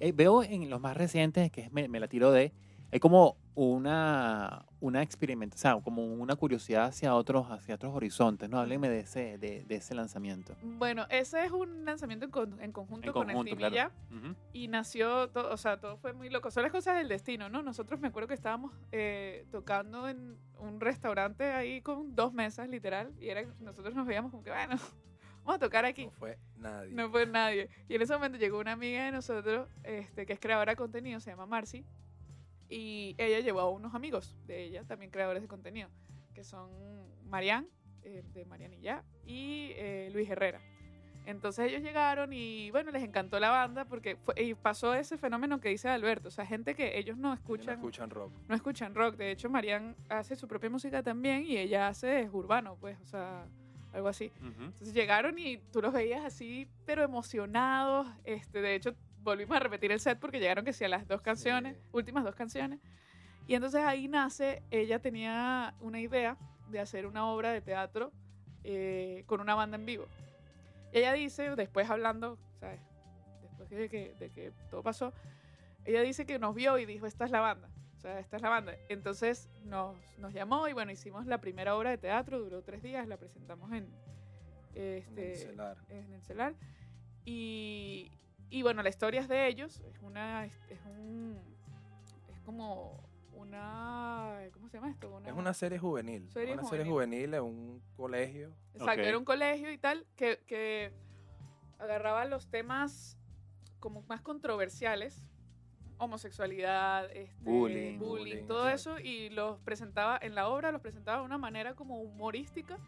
[0.00, 2.52] Eh, veo en los más recientes, que es me, me la tiro de,
[2.92, 8.48] hay como una, una experimentación, o sea, como una curiosidad hacia otros, hacia otros horizontes,
[8.48, 8.58] ¿no?
[8.58, 10.56] Háblenme de ese, de, de ese lanzamiento.
[10.62, 13.90] Bueno, ese es un lanzamiento en, con- en conjunto En con conjunto, claro.
[14.10, 14.34] Ujú.
[14.52, 16.50] y nació, todo, o sea, todo fue muy loco.
[16.50, 17.62] Son las cosas del destino, ¿no?
[17.62, 23.12] Nosotros me acuerdo que estábamos eh, tocando en un restaurante ahí con dos mesas, literal,
[23.20, 24.76] y era, nosotros nos veíamos como que, bueno,
[25.44, 26.06] vamos a tocar aquí.
[26.06, 26.92] No fue nadie.
[26.94, 27.68] No fue nadie.
[27.88, 31.20] Y en ese momento llegó una amiga de nosotros, este, que es creadora de contenido,
[31.20, 31.84] se llama Marcy,
[32.70, 35.88] y ella llevó a unos amigos de ella, también creadores de contenido,
[36.34, 36.70] que son
[37.28, 37.66] Marian,
[38.02, 40.60] eh, de Marian y ya, y eh, Luis Herrera.
[41.26, 45.60] Entonces ellos llegaron y bueno, les encantó la banda porque fue- y pasó ese fenómeno
[45.60, 48.32] que dice Alberto, o sea, gente que ellos no Que no escuchan, escuchan rock.
[48.48, 49.16] no escuchan rock.
[49.16, 53.04] De hecho, Marian hace su propia música también y ella hace es urbano, pues, o
[53.04, 53.46] sea,
[53.92, 54.32] algo así.
[54.42, 58.06] Entonces llegaron y tú los veías así, pero emocionados.
[58.24, 61.20] Este, de hecho, volvimos a repetir el set porque llegaron que sí a las dos
[61.22, 61.82] canciones, Sí.
[61.92, 62.80] últimas dos canciones.
[63.46, 66.36] Y entonces ahí nace, ella tenía una idea
[66.68, 68.12] de hacer una obra de teatro
[68.64, 70.06] eh, con una banda en vivo.
[70.92, 72.80] Y ella dice, después hablando, ¿sabes?
[73.42, 75.12] Después de que, de que todo pasó,
[75.84, 77.68] ella dice que nos vio y dijo, esta es la banda.
[77.96, 78.74] O sea, esta es la banda.
[78.88, 83.06] Entonces nos, nos llamó y bueno, hicimos la primera obra de teatro, duró tres días,
[83.08, 83.88] la presentamos en,
[84.74, 85.76] Este, En el celar.
[85.88, 86.54] En el celar.
[87.24, 88.10] Y,
[88.50, 89.80] y bueno, la historia es de ellos.
[89.80, 90.44] Es una.
[90.46, 91.38] Es, es un.
[92.28, 94.38] Es como una.
[94.52, 95.20] ¿Cómo se llama esto?
[95.24, 96.30] Es una serie juvenil.
[96.30, 98.52] Serie una serie juvenil en un colegio.
[98.74, 99.06] Exacto, Ok.
[99.06, 100.92] era un colegio y tal que, que
[101.78, 103.16] agarraba los temas
[103.78, 105.24] como más controversiales,
[105.98, 107.98] homosexualidad, este, Bullying.
[107.98, 112.00] Bullying, todo eso, y los presentaba en la obra, los presentaba de una manera como
[112.00, 112.78] humorística,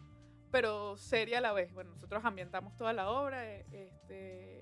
[0.51, 1.73] pero seria a la vez.
[1.73, 4.62] Bueno, nosotros ambientamos toda la obra, eh, este,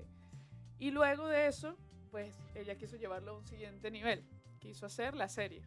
[0.80, 1.76] y luego de eso,
[2.10, 4.24] pues ella quiso llevarlo a un siguiente nivel,
[4.58, 5.62] quiso hacer la serie.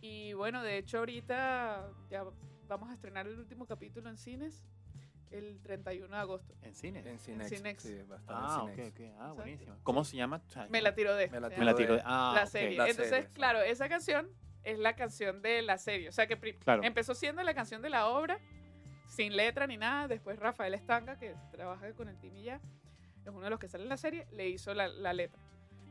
[0.00, 2.24] Y bueno, de hecho ahorita ya
[2.68, 4.64] vamos a estrenar el último capítulo en cines
[5.30, 6.54] el 31 de agosto.
[6.62, 7.00] ¿En cine?
[7.00, 7.48] En Cinex.
[7.50, 7.82] Cinex.
[7.82, 8.90] Sí, a estar Ah, en ok, Cinex.
[8.90, 9.00] ok.
[9.00, 9.34] Ah, Exacto.
[9.34, 9.76] buenísimo.
[9.82, 10.42] ¿Cómo se llama?
[10.70, 12.02] Me la tiro de Me la se Me la tiro de...
[12.04, 12.48] Ah, la ok.
[12.48, 12.76] serie.
[12.78, 13.32] La Entonces, serie, sí.
[13.34, 14.28] claro, esa canción
[14.62, 16.08] es la canción de la serie.
[16.08, 16.82] O sea que Claro.
[16.84, 18.38] empezó siendo la canción de la obra,
[19.08, 20.06] sin letra ni nada.
[20.06, 22.60] Después Rafael Estanga, que trabaja con el team y ya,
[23.30, 25.40] es uno de los que sale en la serie, le hizo la, la letra.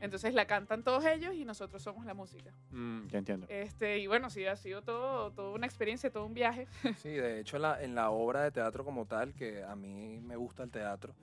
[0.01, 2.51] Entonces la cantan todos ellos y nosotros somos la música.
[2.71, 3.47] Mm, ya entiendo.
[3.49, 6.67] Este, y bueno, sí, ha sido todo, toda una experiencia, todo un viaje.
[7.01, 10.19] Sí, de hecho en la, en la obra de teatro como tal, que a mí
[10.21, 11.15] me gusta el teatro,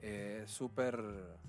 [0.00, 1.02] es súper,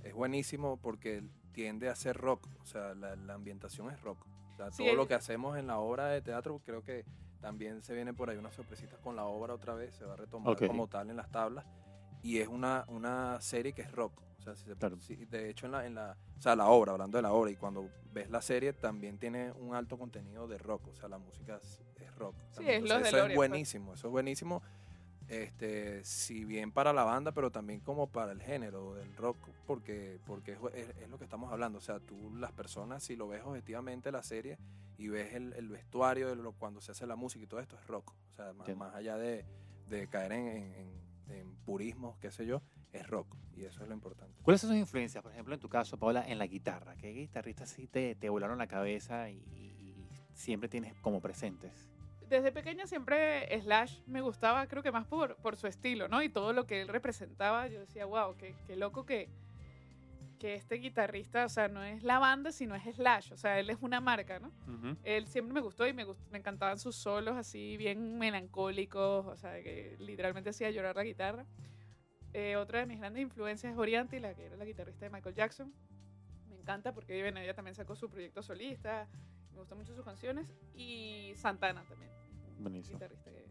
[0.03, 1.23] es buenísimo porque
[1.53, 4.25] tiende a ser rock, o sea, la, la ambientación es rock.
[4.53, 7.05] O sea, Sí, todo el- lo que hacemos en la obra de teatro, creo que
[7.41, 10.17] también se viene por ahí unas sorpresitas con la obra otra vez, se va a
[10.17, 10.67] retomar Ok.
[10.67, 11.65] como tal en las tablas.
[12.25, 14.19] Y es una, una serie que es rock.
[14.39, 14.99] O sea, si se- Claro.
[14.99, 17.51] si- de hecho, en la, en la, o sea, la obra, hablando de la obra,
[17.51, 20.87] y cuando ves la serie, también tiene un alto contenido de rock.
[20.87, 22.35] O sea, la música es, es rock.
[22.51, 23.49] Sí, es Entonces, los Eso DeLorean, es pues.
[23.49, 24.61] buenísimo, eso es buenísimo.
[25.27, 30.19] Este, si bien para la banda, pero también como para el género del rock, porque,
[30.25, 31.79] porque es, es- es lo que estamos hablando.
[31.79, 34.57] O sea, tú, las personas, si lo ves objetivamente la serie
[34.97, 37.75] y ves el, el vestuario de lo, cuando se hace la música y todo esto,
[37.77, 38.11] es rock.
[38.31, 39.45] O sea, más, más allá de,
[39.89, 42.61] de caer en, en, en, en purismos, qué sé yo,
[42.91, 43.35] es rock.
[43.55, 44.41] Y eso es lo importante.
[44.43, 46.95] ¿Cuáles son sus influencias, por ejemplo, en tu caso, Paola, en la guitarra?
[46.95, 51.89] ¿Qué guitarristas sí te, te volaron la cabeza y, y siempre tienes como presentes?
[52.27, 56.23] Desde pequeña siempre Slash me gustaba, creo que más por, por su estilo, ¿no?
[56.23, 59.29] Y todo lo que él representaba, yo decía, wow, qué, qué loco que,
[60.37, 63.69] que este guitarrista, o sea, no es la banda, sino es Slash, o sea, él
[63.69, 64.51] es una marca, ¿no?
[65.03, 69.35] Él siempre me gustó y me, gust- me encantaban sus solos así, bien melancólicos, o
[69.35, 71.45] sea, que literalmente hacía llorar la guitarra.
[72.33, 75.35] Eh, otra de mis grandes influencias es Orianti, la que era la guitarrista de Michael
[75.35, 75.73] Jackson.
[76.49, 79.07] Me encanta porque bueno, ella también sacó su proyecto solista,
[79.53, 80.53] me gustan mucho sus canciones.
[80.75, 82.11] Y Santana también,
[82.59, 82.97] Buenísimo.
[82.99, 83.45] guitarrista que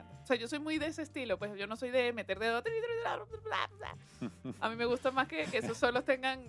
[0.00, 0.22] encanta.
[0.22, 2.62] O sea, yo soy muy de ese estilo, pues yo no soy de meter dedo.
[4.60, 6.42] A mí me gusta más que, que esos solos tengan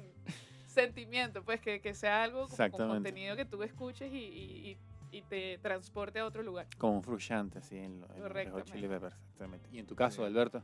[0.68, 4.78] sentimiento, pues que, que sea algo como con contenido que tú escuches y,
[5.12, 6.68] y- te transporte a otro lugar.
[6.78, 8.08] Como un frustrante, así, en, lo-
[8.38, 8.64] en los.
[8.66, 9.68] Chili Peppers, exactamente.
[9.72, 10.28] ¿Y en tu caso, Sí.
[10.28, 10.64] Alberto?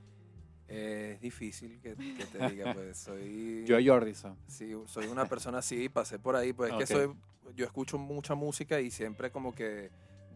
[0.67, 3.65] Eh, es difícil que, que te diga, pues soy...
[3.67, 4.37] Joe Jordison.
[4.47, 7.15] Sí, soy una persona así, pasé por ahí, pues es que soy,
[7.55, 9.89] yo escucho mucha música y siempre como que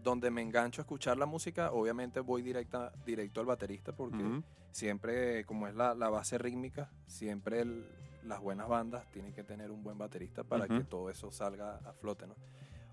[0.03, 4.23] donde me engancho a escuchar la música, obviamente voy directa, directo al baterista porque
[4.71, 7.85] siempre, como es la, la base rítmica, siempre el-
[8.23, 11.93] las buenas bandas tienen que tener un buen baterista para que todo eso salga a
[11.93, 12.35] flote, ¿no?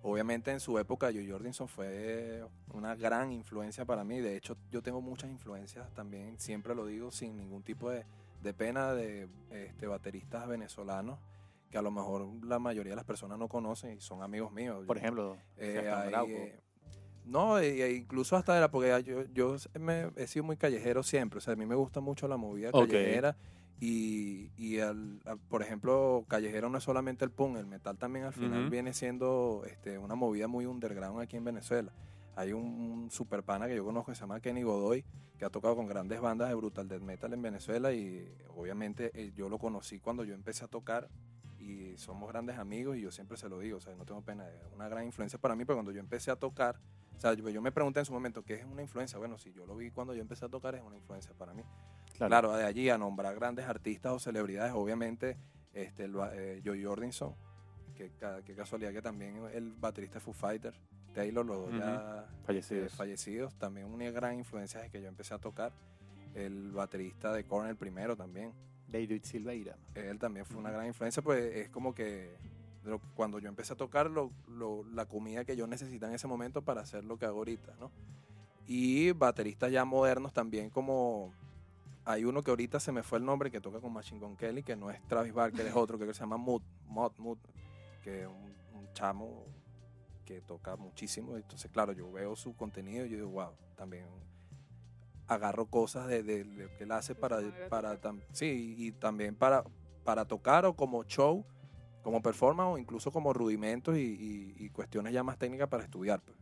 [0.02, 4.82] Obviamente en su época Joe Jordison fue una gran influencia para mí, de hecho yo
[4.82, 8.04] tengo muchas influencias también, siempre lo digo sin ningún tipo de,
[8.42, 11.18] de pena de este, bateristas venezolanos
[11.70, 14.84] que a lo mejor la mayoría de las personas no conocen y son amigos míos.
[14.86, 15.72] Por ejemplo, Eh,
[16.06, 16.60] hay, eh,
[17.26, 21.38] no, e- e incluso hasta era porque yo, yo me, he sido muy callejero siempre.
[21.38, 23.36] O sea, a mí me gusta mucho la movida callejera.
[23.78, 28.24] Y, y al- a- por ejemplo, callejero no es solamente el punk, el metal también
[28.24, 31.92] al final viene siendo este, una movida muy underground aquí en Venezuela.
[32.36, 35.04] Hay un, un super pana que yo conozco que se llama Kenny Godoy,
[35.38, 39.32] que ha tocado con grandes bandas de brutal death metal en Venezuela y obviamente eh,
[39.34, 41.08] yo lo conocí cuando yo empecé a tocar
[41.58, 44.48] y somos grandes amigos y yo siempre se lo digo, o sea, no tengo pena,
[44.48, 46.78] es una gran influencia para mí, pero cuando yo empecé a tocar,
[47.16, 49.18] o sea, yo, yo me pregunté en su momento, ¿qué es una influencia?
[49.18, 51.62] Bueno, si yo lo vi cuando yo empecé a tocar, es una influencia para mí.
[52.18, 55.36] Claro, de allí a nombrar grandes artistas o celebridades, obviamente,
[55.72, 57.34] este, el, eh, Joey Jordison,
[57.94, 58.10] que
[58.44, 60.78] qué casualidad que también el baterista Foo Fighters,
[61.14, 62.92] Taylor, los dos ya Fallecidos.
[62.92, 65.72] eh, fallecidos, también una gran influencia desde que yo empecé a tocar.
[66.34, 68.52] El baterista de Korn, el primero también,
[68.88, 69.78] David Silveira.
[69.94, 72.36] él también fue una gran influencia, pues es como que
[73.14, 76.62] cuando yo empecé a tocar lo- lo- la comida que yo necesitaba en ese momento
[76.62, 77.90] para hacer lo que hago ahorita, ¿no?
[78.66, 81.32] Y bateristas ya modernos también como...
[82.04, 84.62] Hay uno que ahorita se me fue el nombre que toca con Machine Gun Kelly,
[84.62, 87.38] que no es Travis Barker, es otro que se llama Mood, Mod, Mood,
[88.04, 89.44] que es un, un chamo
[90.24, 91.36] que toca muchísimo.
[91.36, 94.06] Entonces, claro, yo veo su contenido y yo digo, wow, también
[95.26, 98.92] agarro cosas de, de lo que él hace De para, de para tam- sí, y
[98.92, 99.64] también para,
[100.04, 101.44] para tocar o como show,
[102.06, 106.20] como performance o incluso como rudimentos y, y- y cuestiones ya más técnicas para estudiar.
[106.20, 106.38] pues.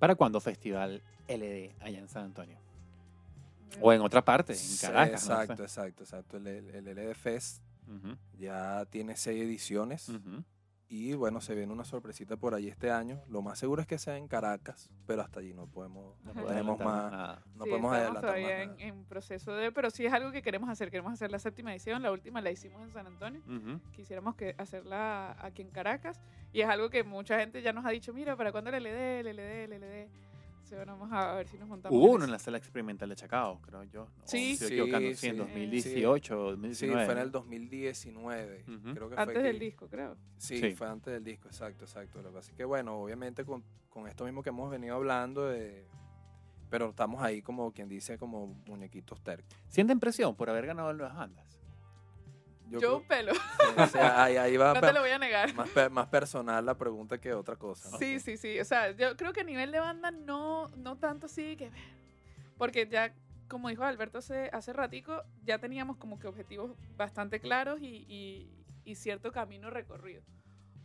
[0.00, 2.58] ¿Para cuándo Festival LD allá en San Antonio?
[3.80, 5.12] O en otra parte, en Sí, Caracas.
[5.28, 5.42] no sé.
[5.42, 6.36] Exacto, exacto, exacto.
[6.38, 7.62] El, el, el LD Fest
[8.40, 10.42] ya tiene seis ediciones ujú.
[10.92, 13.22] Y bueno, se viene una sorpresita por ahí este año.
[13.28, 16.44] Lo más seguro es que sea en Caracas, pero hasta allí no podemos, no Ajá.
[16.46, 17.42] tenemos más, nada.
[17.54, 18.76] no Sí, podemos adelantar más todavía nada.
[18.78, 20.90] en, en proceso de, pero sí es algo que queremos hacer.
[20.90, 22.02] Queremos hacer la séptima edición.
[22.02, 23.40] La última la hicimos en San Antonio.
[23.46, 23.80] Ujú.
[23.92, 26.20] Quisiéramos que hacerla aquí en Caracas.
[26.52, 29.20] Y es algo que mucha gente ya nos ha dicho, mira, ¿para cuándo el LD,
[29.20, 30.08] el LD, el LD?
[30.70, 31.98] Sí, bueno, vamos a ver si nos montamos.
[31.98, 34.04] Hubo en uno en la sala experimental de Chacao, creo yo.
[34.04, 34.10] ¿no?
[34.24, 34.52] Sí.
[34.52, 35.38] Estoy Sí, equivocando, sí, en sí.
[35.38, 37.04] 2018 o Sí, 2019.
[37.06, 38.64] fue en el 2019.
[38.68, 38.94] Ujú.
[38.94, 40.16] Creo que Antes del disco, creo.
[40.36, 40.72] Sí, Sí.
[40.76, 42.22] fue antes del disco, exacto, exacto.
[42.22, 45.48] Lo que pasa es que, bueno, obviamente con, con esto mismo que hemos venido hablando,
[45.48, 45.88] de,
[46.70, 49.52] pero estamos ahí como quien dice, como muñequitos tercos.
[49.68, 51.59] ¿Sienten presión por haber ganado las bandas?
[52.78, 55.52] Yo, un pelo, creo- o sea, ahí, ahí va no te lo voy a negar.
[55.54, 57.96] más, más personal la pregunta que otra cosa.
[57.98, 58.60] Sí, sí, sí.
[58.60, 61.70] O sea, yo creo que a nivel de banda no, no tanto así que...
[62.58, 63.12] Porque ya,
[63.48, 68.50] como dijo Alberto hace, hace ratico, ya teníamos como que objetivos bastante claros y, y-
[68.84, 70.22] y cierto camino recorrido.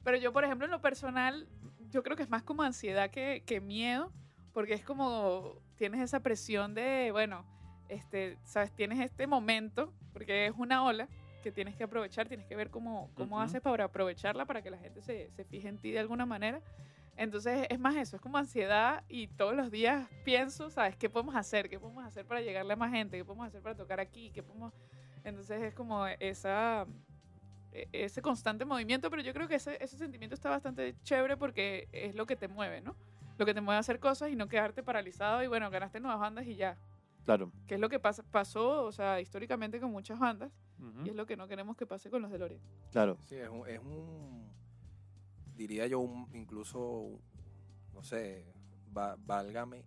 [0.04, 1.48] Pero yo, por ejemplo, en lo personal,
[1.90, 4.12] yo creo que es más como ansiedad que, que miedo,
[4.54, 7.46] porque es como tienes esa presión de, bueno,
[7.90, 11.10] este, sabes, tienes este momento, porque es una ola
[11.46, 13.46] que tienes que aprovechar, tienes que ver cómo, cómo Ujú.
[13.46, 16.60] haces para aprovecharla, para que la gente se, se fije en ti de alguna manera.
[17.18, 20.96] Entonces es más eso, es como ansiedad y todos los días pienso, ¿sabes?
[20.96, 21.70] ¿Qué podemos hacer?
[21.70, 23.16] ¿Qué podemos hacer para llegarle a más gente?
[23.16, 24.32] ¿Qué podemos hacer para tocar aquí?
[24.32, 24.74] ¿Qué podemos...?
[25.24, 26.88] Entonces es como esa,
[27.72, 31.88] e- ese constante movimiento, pero yo creo que ese, ese sentimiento está bastante chévere porque
[31.92, 32.96] es lo que te mueve, ¿no?
[33.38, 36.20] Lo que te mueve a hacer cosas y no quedarte paralizado y bueno, ganaste nuevas
[36.20, 36.76] bandas y ya.
[37.26, 37.52] Claro.
[37.68, 40.52] Que es lo que pasa, pasó, o sea, históricamente con muchas bandas
[41.04, 42.62] y es lo que no queremos que pase con los DeLorean.
[42.92, 43.18] Claro.
[43.26, 44.48] Sí, es un, es un-
[45.56, 47.20] diría yo, un- incluso,
[47.94, 48.46] no sé,
[48.96, 49.84] va- válgame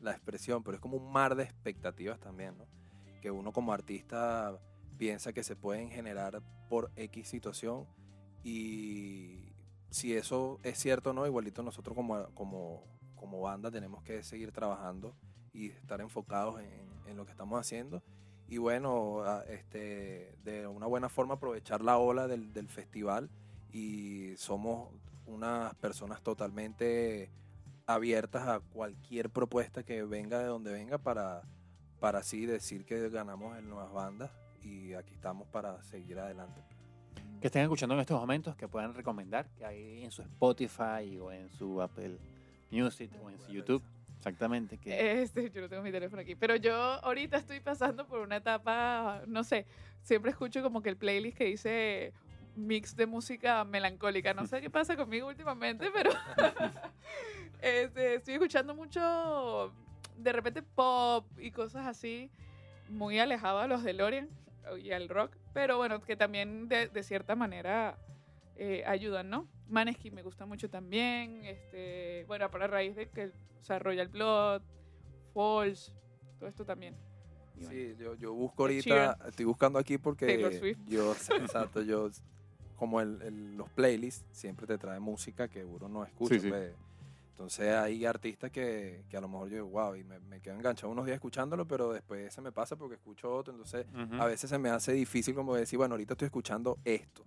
[0.00, 2.66] la expresión, pero es como un mar de expectativas también, ¿no?
[3.22, 4.58] Que uno como artista
[4.98, 7.86] piensa que se pueden generar por X situación
[8.42, 9.52] y
[9.90, 14.52] si eso es cierto o no, igualito nosotros como, como, como banda tenemos que seguir
[14.52, 15.14] trabajando
[15.52, 18.02] y estar enfocados en, en lo que estamos haciendo
[18.50, 23.30] y bueno, este, de una buena forma aprovechar la ola del, del festival
[23.72, 24.88] y somos
[25.26, 27.30] unas personas totalmente
[27.86, 31.42] abiertas a cualquier propuesta que venga de donde venga para,
[32.00, 34.32] para así decir que ganamos en nuevas bandas
[34.64, 36.60] y aquí estamos para seguir adelante.
[37.40, 41.30] Que estén escuchando en estos momentos, que puedan recomendar, que hay en su Spotify o
[41.30, 42.18] en su Apple
[42.72, 43.82] Music o en su YouTube.
[44.20, 44.78] Exactamente.
[44.84, 49.22] Este, yo no tengo mi teléfono aquí, pero yo ahorita estoy pasando por una etapa,
[49.26, 49.64] no sé,
[50.02, 52.12] siempre escucho como que el playlist que dice
[52.54, 54.34] mix de música melancólica.
[54.34, 56.10] No sé qué pasa conmigo últimamente, pero
[57.62, 59.72] este, estoy escuchando mucho,
[60.18, 62.30] de repente pop y cosas así,
[62.90, 64.28] muy alejado a los de Lorian
[64.82, 67.96] y al rock, pero bueno, que también de, de cierta manera
[68.56, 69.48] eh, ayudan, ¿no?
[69.70, 73.26] Maneskin me gusta mucho también, este, bueno, para raíz de que,
[73.60, 74.62] o sea, Royal Blood,
[75.34, 75.92] Falls,
[76.38, 76.94] todo esto también.
[77.56, 80.26] Y bueno, Sí, yo, yo busco ahorita, estoy buscando aquí porque
[80.88, 82.10] yo, exacto, yo,
[82.76, 86.34] como el, el- los playlists siempre te trae música que uno no escucha.
[86.34, 86.48] Sí, sí.
[86.48, 86.72] pues.
[87.32, 90.54] Entonces hay artistas que, que a lo mejor yo digo, wow, y me, me quedo
[90.56, 93.54] enganchado unos días escuchándolo, pero después se me pasa porque escucho otro.
[93.54, 93.86] Entonces
[94.20, 97.24] a veces se me hace difícil como decir, bueno, ahorita estoy escuchando esto.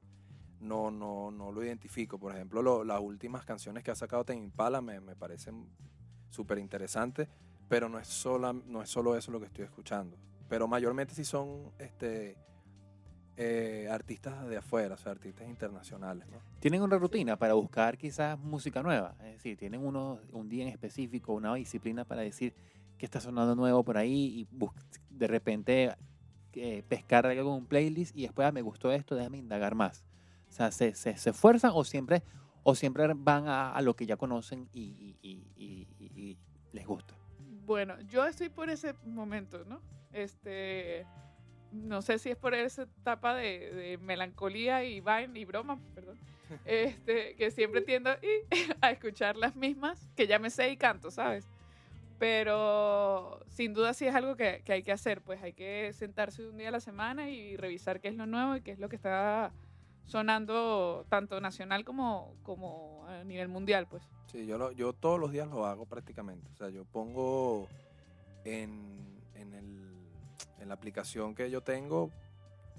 [0.63, 2.17] No, no, no lo identifico.
[2.17, 5.67] Por ejemplo, lo- las últimas canciones que ha sacado Tame Impala me, me parecen
[6.29, 7.27] súper interesantes,
[7.67, 10.17] pero no es, sola, no es solo eso lo que estoy escuchando.
[10.49, 12.37] Pero mayormente sí son este,
[13.35, 16.27] eh, artistas de afuera, o sea, artistas internacionales.
[16.59, 19.15] ¿Tienen una rutina para buscar quizás música nueva?
[19.19, 22.53] Es decir, ¿tienen uno, un día en específico, una disciplina para decir
[22.97, 24.57] que está sonando nuevo por ahí y
[25.09, 25.95] de repente
[26.53, 30.03] eh, pescar algo en un playlist y después ah, me gustó esto, déjame indagar más?
[30.53, 32.21] O sea, ¿se, se, se esfuerzan o siempre,
[32.61, 36.37] o siempre van a, a lo que ya conocen y, y- y- y-
[36.73, 37.15] les gusta?
[37.65, 39.81] Bueno, yo estoy por ese momento, ¿no?
[40.11, 41.07] Este,
[41.71, 46.19] no sé si es por esa etapa de, de melancolía y vaina y broma, perdón,
[46.65, 48.45] este, que siempre tiendo y,
[48.81, 51.47] a escuchar las mismas que ya me sé y canto, ¿sabes?
[52.19, 56.47] Pero sin duda sí es algo que, que hay que hacer, pues hay que sentarse
[56.47, 58.87] un día a la semana y revisar qué es lo nuevo y qué es lo
[58.87, 59.51] que está
[60.05, 64.03] sonando tanto nacional como, como a nivel mundial, pues.
[64.27, 66.49] Sí, yo, lo- yo todos los días lo hago prácticamente.
[66.51, 67.67] O sea, yo pongo
[68.45, 70.07] en, en, el,
[70.59, 72.09] en la aplicación que yo tengo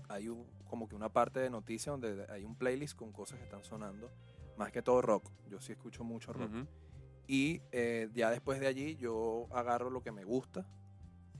[0.08, 3.44] hay un- como que una parte de noticias donde hay un playlist con cosas que
[3.44, 4.10] están sonando,
[4.56, 5.30] más que todo rock.
[5.48, 6.50] Yo sí escucho mucho rock.
[7.26, 10.66] Y eh, ya después de allí yo agarro lo que me gusta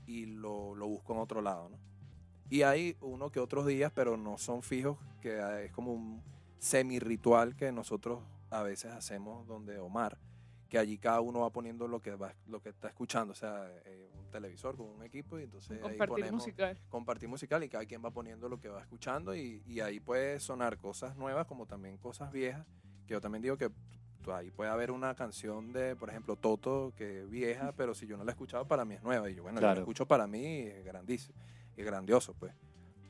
[0.07, 1.77] y lo, lo busco en otro lado, ¿no?
[2.49, 6.21] Y hay uno que otros días, pero no son fijos, que ah, es como un
[6.59, 10.17] semi-ritual que nosotros a veces hacemos donde Omar,
[10.69, 13.67] que allí cada uno va poniendo lo que va, lo que está escuchando, o sea,
[13.85, 16.79] eh, un televisor con un equipo y entonces ahí Compartir ponemos musical.
[16.89, 20.39] compartir musical y cada quien va poniendo lo que va escuchando y, y ahí puede
[20.39, 22.65] sonar cosas nuevas como también cosas viejas,
[23.07, 23.71] que yo también digo que
[24.31, 28.17] ahí puede haber una canción de, por ejemplo, Toto, que es vieja, pero si yo
[28.17, 29.29] no la he escuchado, para mí es nueva.
[29.29, 31.37] Y yo, bueno, yo la escucho para mí y es grandísimo,
[31.75, 32.53] y es grandioso, pues.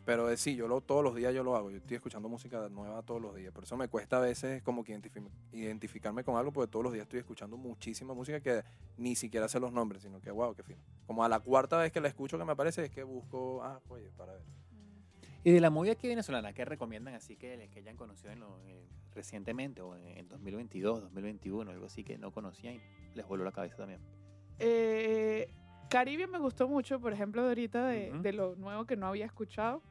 [0.06, 2.70] Pero eh, sí, yo lo, todos los días yo lo hago, yo estoy escuchando música
[2.70, 3.52] nueva todos los días.
[3.52, 6.94] Por eso me cuesta a veces como que identifi- identificarme con algo, porque todos los
[6.94, 8.64] días estoy escuchando muchísima música que
[8.98, 10.80] ni siquiera sé los nombres, sino que, wow, qué fino.
[11.08, 13.82] Como a la cuarta vez que la escucho que me aparece es que busco, ah,
[13.90, 14.44] oye, para ver.
[15.44, 18.62] Y de la movida aquí venezolana, ¿qué recomiendan así que, que hayan conocido en lo-
[18.68, 22.82] eh, recientemente o en, en 2022, 2021, algo así que no conocían y
[23.16, 24.02] les voló la cabeza también?
[24.60, 25.50] Eh,
[25.90, 28.22] Caribe me gustó mucho, por ejemplo, de ahorita de, Ujú.
[28.22, 29.82] de lo nuevo que no había escuchado.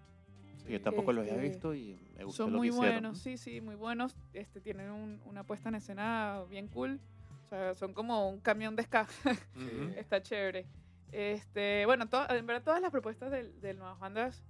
[0.56, 3.18] Sí, yo tampoco los había Este, visto y me gustó Son lo muy que buenos,
[3.18, 4.16] sí, sí, muy buenos.
[4.32, 7.00] Este, tienen un- una puesta en escena bien cool.
[7.44, 9.06] O sea, son como un camión de ska.
[9.96, 10.66] Está chévere.
[11.12, 14.42] Este, bueno, to- en verdad todas las propuestas del, del Nuevas Bandas,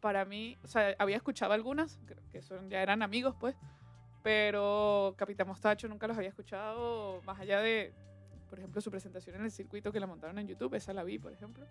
[0.00, 3.56] para mí, o sea, había escuchado algunas, creo que son, ya eran amigos, pues,
[4.22, 7.92] pero Capitán Mostacho nunca los había escuchado, más allá de,
[8.48, 11.18] por ejemplo, su presentación en el circuito que la montaron en YouTube, esa la vi,
[11.18, 11.64] por ejemplo.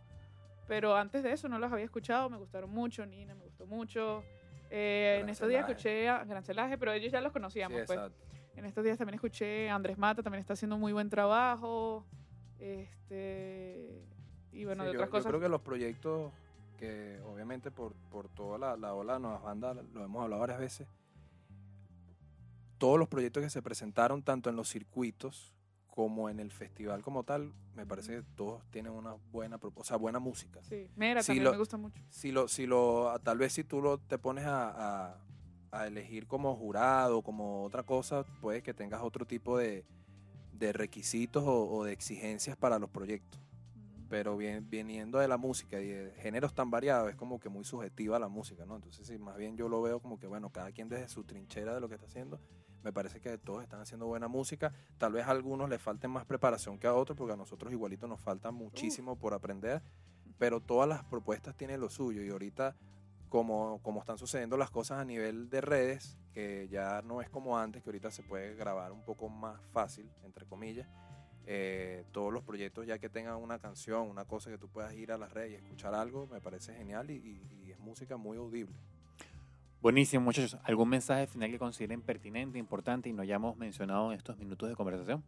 [0.68, 4.24] Pero antes de eso no los había escuchado, me gustaron mucho, Nina me gustó mucho.
[4.70, 7.92] Eh, en estos días escuché a Gran Celaje, pero ellos ya los Sí, conocíamos, pues.
[7.92, 8.18] exacto.
[8.56, 12.06] En estos días también escuché a Andrés Mata, también está haciendo muy buen trabajo.
[12.60, 14.04] Este.
[14.52, 15.28] Y bueno, Sí, de yo, otras yo cosas.
[15.30, 16.32] creo que los proyectos
[16.78, 20.60] que obviamente por, por toda la, la ola de nuevas bandas, lo hemos hablado varias
[20.60, 20.88] veces,
[22.78, 25.54] todos los proyectos que se presentaron tanto en los circuitos
[25.98, 29.98] como en el festival como tal, me parece que todos tienen una buena, o sea,
[29.98, 30.62] buena música.
[30.62, 32.00] Sí, Mera Sí, también lo- me gusta mucho.
[32.12, 35.18] Si lo, si lo, tal vez si tú lo, te pones a, a-
[35.72, 39.86] a elegir como jurado, como otra cosa, puede que tengas otro tipo de,
[40.54, 43.42] de requisitos o- o de exigencias para los proyectos
[44.10, 47.66] pero bien, viniendo de la música y de géneros tan variados, es como que muy
[47.66, 48.78] subjetiva la música, ¿no?
[48.78, 51.74] Entonces, sí, más bien yo lo veo como que, bueno, cada quien desde su trinchera
[51.74, 52.40] de lo que está haciendo,
[52.88, 54.72] me parece que todos están haciendo buena música.
[54.98, 58.08] Tal vez a algunos les falten más preparación que a otros, porque a nosotros igualito
[58.08, 59.82] nos falta muchísimo por aprender,
[60.38, 62.78] pero todas las propuestas tienen lo suyo y ahorita,
[63.28, 67.58] como, como están sucediendo las cosas a nivel de redes, que ya no es como
[67.58, 70.88] antes, que ahorita se puede grabar un poco más fácil, entre comillas,
[71.46, 75.12] eh, todos los proyectos ya que tengan una canción, una cosa que tú puedas ir
[75.12, 78.38] a las redes y escuchar algo, me parece genial y, y- y es música muy
[78.38, 78.76] audible.
[79.82, 80.58] Buenísimo, muchachos.
[80.64, 84.76] ¿Algún mensaje final que consideren pertinente, importante y no hayamos mencionado en estos minutos de
[84.76, 85.24] conversación?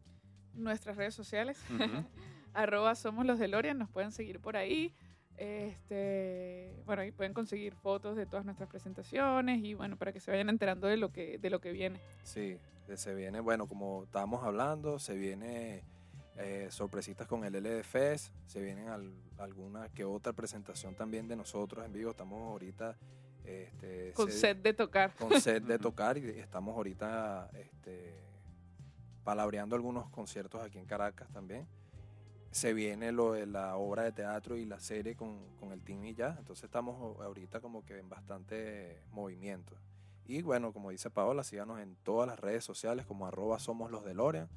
[0.54, 1.84] Nuestras redes sociales, Ujú.
[2.54, 4.94] arroba somos los de Lorian, nos pueden seguir por ahí.
[5.38, 10.32] Este, bueno, ahí pueden conseguir fotos de todas nuestras presentaciones y bueno, para que se
[10.32, 12.00] vayan enterando de lo que, de lo que viene.
[12.24, 12.58] Sí,
[12.96, 15.84] se viene, bueno, como estábamos hablando, se viene
[16.38, 21.38] eh, sorpresitas con el LD Fest, se vienen al- alguna que otra presentación también de
[21.38, 22.98] nosotros en vivo, estamos ahorita...
[23.50, 25.14] Este, Con se- set de tocar.
[25.16, 28.14] con set de tocar y estamos ahorita este,
[29.24, 31.68] palabreando algunos conciertos aquí en Caracas también.
[32.52, 36.04] Se viene lo de la obra de teatro y la serie con, con el team
[36.06, 39.76] y ya, entonces estamos ahorita como que en bastante movimiento.
[40.26, 44.04] Y bueno, como dice Paola, síganos en todas las redes sociales como arroba somos los
[44.06, 44.48] DeLorean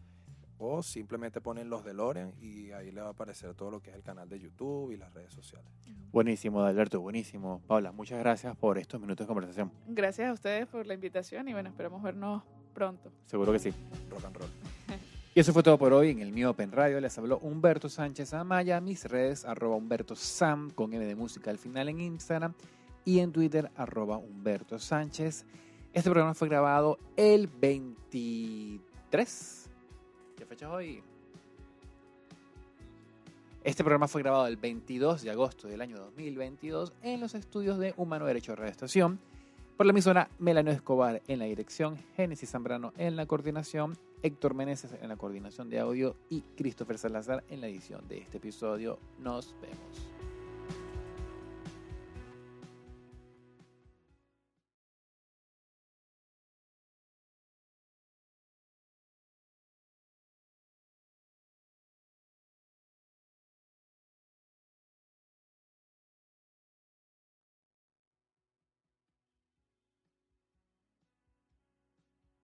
[0.64, 3.96] o simplemente ponen los DeLorean y ahí le va a aparecer todo lo que es
[3.96, 5.68] el canal de YouTube y las redes sociales.
[6.12, 7.60] Buenísimo, Alberto, buenísimo.
[7.66, 9.72] Paula, muchas gracias por estos minutos de conversación.
[9.88, 13.10] Gracias a ustedes por la invitación y bueno, esperamos vernos pronto.
[13.26, 13.74] Seguro que sí.
[14.08, 14.48] Rock and roll.
[15.34, 17.00] Y eso fue todo por hoy en el mío Open Radio.
[17.00, 18.80] Les habló Humberto Sánchez Amaya.
[18.80, 22.54] Mis redes, arroba Humberto Sam, con M de música al final en Instagram.
[23.04, 25.44] Y en Twitter, arroba Humberto Sánchez.
[25.92, 29.61] Este programa fue grabado el 23.
[33.64, 37.94] Este programa fue grabado el 22 de agosto del año 2022 en los estudios de
[37.96, 39.18] Humano Derecho Radio Estación
[39.76, 44.92] por la emisora Melano Escobar en la dirección, Génesis Zambrano en la coordinación, Héctor Meneses
[45.00, 48.98] en la coordinación de audio y Christopher Salazar en la edición de este episodio.
[49.18, 50.11] Nos vemos.